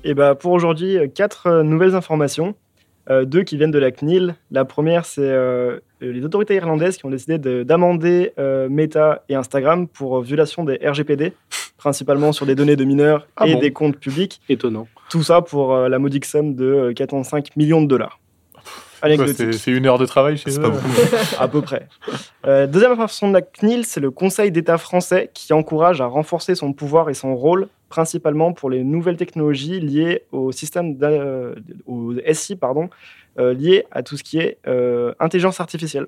Et 0.04 0.14
bah 0.14 0.36
pour 0.36 0.52
aujourd'hui, 0.52 0.98
euh, 0.98 1.08
quatre 1.08 1.48
euh, 1.48 1.64
nouvelles 1.64 1.96
informations, 1.96 2.54
euh, 3.10 3.26
deux 3.26 3.44
qui 3.44 3.58
viennent 3.58 3.72
de 3.72 3.80
la 3.80 3.92
CNIL. 3.92 4.36
La 4.52 4.66
première, 4.66 5.06
c'est 5.06 5.22
euh, 5.22 5.80
les 6.00 6.24
autorités 6.24 6.56
irlandaises 6.56 6.98
qui 6.98 7.06
ont 7.06 7.10
décidé 7.10 7.38
de- 7.40 7.64
d'amender 7.64 8.34
euh, 8.38 8.70
Meta 8.70 9.24
et 9.30 9.36
Instagram 9.36 9.88
pour 9.88 10.22
violation 10.22 10.64
des 10.64 10.76
RGPD, 10.88 11.34
principalement 11.78 12.32
sur 12.34 12.46
des 12.46 12.54
données 12.56 12.76
de 12.76 12.84
mineurs 12.84 13.28
Ah 13.36 13.48
et 13.48 13.54
bon 13.54 13.60
des 13.60 13.72
comptes 13.74 13.98
publics. 13.98 14.42
Étonnant. 14.48 14.88
Tout 15.10 15.24
ça 15.24 15.42
pour 15.42 15.74
euh, 15.74 15.90
la 15.90 15.98
modique 15.98 16.26
somme 16.26 16.54
de 16.56 16.66
euh, 16.66 16.94
405 16.94 17.56
millions 17.56 17.82
de 17.82 17.88
dollars. 17.88 18.20
Anecdotique. 19.06 19.54
C'est 19.54 19.72
une 19.72 19.86
heure 19.86 19.98
de 19.98 20.06
travail 20.06 20.38
chez 20.38 20.58
eux. 20.58 20.62
pas 20.62 20.70
beaucoup. 20.70 20.88
à 21.40 21.48
peu 21.48 21.62
près. 21.62 21.88
Euh, 22.46 22.68
deuxième 22.68 22.92
information 22.92 23.28
de 23.30 23.34
la 23.34 23.42
CNIL, 23.42 23.86
c'est 23.86 24.00
le 24.00 24.12
Conseil 24.12 24.52
d'État 24.52 24.78
français 24.78 25.30
qui 25.34 25.54
encourage 25.54 26.02
à 26.02 26.06
renforcer 26.06 26.56
son 26.56 26.74
pouvoir 26.74 27.10
et 27.10 27.14
son 27.14 27.36
rôle, 27.36 27.68
principalement 27.90 28.54
pour 28.54 28.70
les 28.70 28.84
nouvelles 28.84 29.18
technologies 29.18 29.80
liées 29.80 30.24
au 30.32 30.52
système 30.52 30.98
euh, 31.02 31.56
au 31.86 32.14
SI, 32.34 32.56
pardon, 32.56 32.90
euh, 33.40 33.54
liées 33.54 33.86
à 33.92 34.04
tout 34.04 34.18
ce 34.18 34.24
qui 34.24 34.40
est 34.40 34.58
euh, 34.68 35.14
intelligence 35.20 35.60
artificielle. 35.60 36.08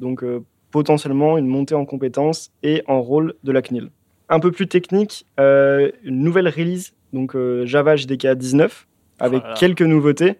Donc 0.00 0.22
euh, 0.22 0.42
potentiellement 0.70 1.38
une 1.38 1.46
montée 1.46 1.74
en 1.74 1.84
compétences 1.84 2.50
et 2.62 2.82
en 2.86 3.00
rôle 3.00 3.34
de 3.44 3.52
la 3.52 3.62
CNIL. 3.62 3.90
Un 4.28 4.40
peu 4.40 4.50
plus 4.50 4.66
technique, 4.66 5.24
euh, 5.40 5.90
une 6.04 6.20
nouvelle 6.20 6.48
release, 6.48 6.92
donc 7.12 7.34
euh, 7.36 7.64
Java 7.64 7.96
JDK 7.96 8.34
19, 8.34 8.86
avec 9.20 9.40
Voilà. 9.40 9.54
quelques 9.54 9.82
nouveautés. 9.82 10.34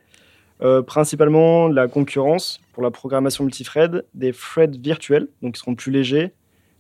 Euh, 0.63 0.81
principalement 0.81 1.69
la 1.69 1.87
concurrence 1.87 2.61
pour 2.73 2.83
la 2.83 2.91
programmation 2.91 3.45
multithread, 3.45 4.07
des 4.15 4.33
threads 4.33 4.79
virtuels, 4.79 5.29
donc 5.43 5.55
qui 5.55 5.61
seront 5.61 5.75
plus 5.75 5.93
légers, 5.93 6.33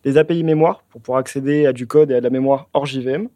des 0.02 0.16
API 0.16 0.44
mémoire 0.44 0.82
pour 0.88 1.02
pouvoir 1.02 1.18
accéder 1.18 1.66
à 1.66 1.74
du 1.74 1.86
code 1.86 2.10
et 2.10 2.14
à 2.14 2.20
de 2.20 2.24
la 2.24 2.30
mémoire 2.30 2.68
hors 2.72 2.86
JVM, 2.86 3.28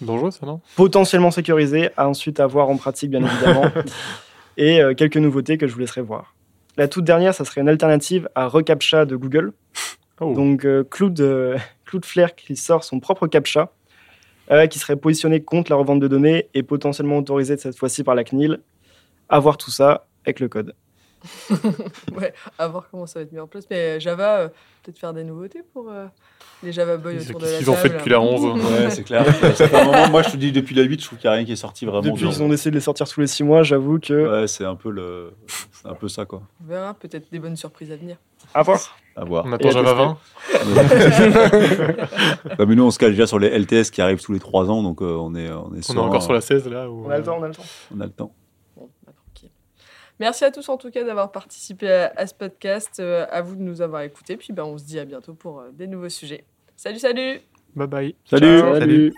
Dangereux 0.00 0.30
ça, 0.30 0.44
non? 0.44 0.60
Potentiellement 0.76 1.30
sécurisés, 1.30 1.90
à 1.96 2.08
ensuite 2.08 2.40
à 2.40 2.46
voir 2.46 2.68
en 2.68 2.76
pratique 2.76 3.10
bien 3.10 3.24
évidemment, 3.24 3.70
et 4.56 4.82
euh, 4.82 4.94
quelques 4.94 5.16
nouveautés 5.16 5.56
que 5.56 5.66
je 5.66 5.72
vous 5.72 5.80
laisserai 5.80 6.02
voir. 6.02 6.34
La 6.76 6.88
toute 6.88 7.04
dernière, 7.04 7.34
ça 7.34 7.44
serait 7.44 7.62
une 7.62 7.68
alternative 7.68 8.28
à 8.34 8.48
reCAPTCHA 8.48 9.06
de 9.06 9.16
Google, 9.16 9.52
Oh. 10.18 10.32
donc 10.32 10.64
euh, 10.64 10.82
euh, 11.20 11.58
Cloudflare 11.84 12.34
qui 12.34 12.56
sort 12.56 12.84
son 12.84 13.00
propre 13.00 13.26
CAPTCHA, 13.26 13.70
qui 14.70 14.78
serait 14.78 14.96
positionné 14.96 15.42
contre 15.42 15.70
la 15.70 15.76
revente 15.76 16.00
de 16.00 16.08
données 16.08 16.48
et 16.54 16.62
potentiellement 16.62 17.18
autorisé 17.18 17.58
cette 17.58 17.76
fois-ci 17.76 18.02
par 18.02 18.14
la 18.14 18.24
CNIL. 18.24 18.60
À 19.28 19.38
voir 19.38 19.56
tout 19.56 19.70
ça 19.70 20.06
avec 20.24 20.40
le 20.40 20.48
code. 20.48 20.74
Ouais, 22.16 22.32
à 22.58 22.68
voir 22.68 22.88
comment 22.90 23.06
ça 23.06 23.18
va 23.18 23.24
être 23.24 23.32
mis 23.32 23.40
en 23.40 23.46
place. 23.46 23.64
Mais 23.70 24.00
Java, 24.00 24.38
euh, 24.38 24.48
peut-être 24.82 24.98
faire 24.98 25.12
des 25.12 25.24
nouveautés 25.24 25.62
pour 25.72 25.90
euh, 25.90 26.06
les 26.62 26.72
Java 26.72 26.96
Boys 26.96 27.14
autour 27.20 27.40
de 27.40 27.46
la 27.46 27.58
qu'ils 27.58 27.70
ont 27.70 27.74
fait 27.74 27.88
depuis 27.88 28.10
la 28.10 28.20
11 28.20 28.62
Ouais, 28.64 28.90
c'est 28.90 29.02
clair. 29.02 29.24
Un 29.74 29.84
moment, 29.84 30.08
moi, 30.10 30.22
je 30.22 30.30
te 30.30 30.36
dis, 30.36 30.52
depuis 30.52 30.74
la 30.74 30.82
8, 30.82 31.00
je 31.00 31.06
trouve 31.06 31.18
qu'il 31.18 31.28
n'y 31.28 31.34
a 31.34 31.36
rien 31.36 31.44
qui 31.44 31.52
est 31.52 31.56
sorti 31.56 31.84
vraiment 31.84 32.02
Depuis 32.02 32.26
qu'ils 32.26 32.42
ont 32.42 32.52
essayé 32.52 32.70
de 32.70 32.76
les 32.76 32.82
sortir 32.82 33.08
tous 33.08 33.20
les 33.20 33.26
six 33.26 33.42
mois, 33.42 33.62
j'avoue 33.62 33.98
que. 33.98 34.40
Ouais, 34.40 34.46
c'est 34.46 34.64
un 34.64 34.76
peu 34.76 34.90
le, 34.90 35.32
un 35.84 35.94
peu 35.94 36.08
ça 36.08 36.24
quoi. 36.24 36.42
On 36.64 36.68
verra, 36.68 36.94
peut-être 36.94 37.30
des 37.30 37.38
bonnes 37.38 37.56
surprises 37.56 37.92
à 37.92 37.96
venir. 37.96 38.16
À 38.54 38.62
voir. 38.62 38.96
À 39.16 39.24
voir. 39.24 39.44
On 39.46 39.52
attend 39.52 39.70
Java 39.70 40.16
tester. 40.50 41.28
20 41.30 42.56
Bah, 42.58 42.64
mais 42.66 42.74
nous, 42.74 42.84
on 42.84 42.90
se 42.90 42.98
cale 42.98 43.10
déjà 43.10 43.26
sur 43.26 43.38
les 43.38 43.48
LTS 43.58 43.90
qui 43.90 44.00
arrivent 44.00 44.22
tous 44.22 44.32
les 44.32 44.40
3 44.40 44.70
ans, 44.70 44.82
donc 44.82 45.02
euh, 45.02 45.16
on 45.18 45.34
est, 45.34 45.50
on 45.50 45.74
est, 45.74 45.90
On 45.90 45.94
est 45.94 45.98
encore 45.98 46.22
sur 46.22 46.32
euh, 46.32 46.34
la 46.34 46.40
16 46.40 46.68
là 46.68 46.88
On 46.90 47.10
a 47.10 47.18
le 47.18 47.24
temps, 47.24 47.36
on 47.38 47.42
a 47.42 47.48
le 47.48 47.54
temps. 47.54 47.64
on 47.94 48.00
a 48.00 48.04
le 48.04 48.12
temps. 48.12 48.32
Merci 50.18 50.44
à 50.44 50.50
tous 50.50 50.68
en 50.68 50.76
tout 50.76 50.90
cas 50.90 51.04
d'avoir 51.04 51.30
participé 51.30 51.90
à, 51.90 52.12
à 52.16 52.26
ce 52.26 52.34
podcast. 52.34 53.00
Euh, 53.00 53.26
à 53.30 53.42
vous 53.42 53.54
de 53.54 53.62
nous 53.62 53.82
avoir 53.82 54.02
écoutés. 54.02 54.36
Puis 54.36 54.52
ben, 54.52 54.64
on 54.64 54.78
se 54.78 54.84
dit 54.84 54.98
à 54.98 55.04
bientôt 55.04 55.34
pour 55.34 55.60
euh, 55.60 55.70
des 55.72 55.86
nouveaux 55.86 56.08
sujets. 56.08 56.44
Salut, 56.76 56.98
salut 56.98 57.40
Bye 57.74 57.86
bye. 57.86 58.14
Salut. 58.24 58.58
Ciao. 58.58 58.78
Salut. 58.78 59.12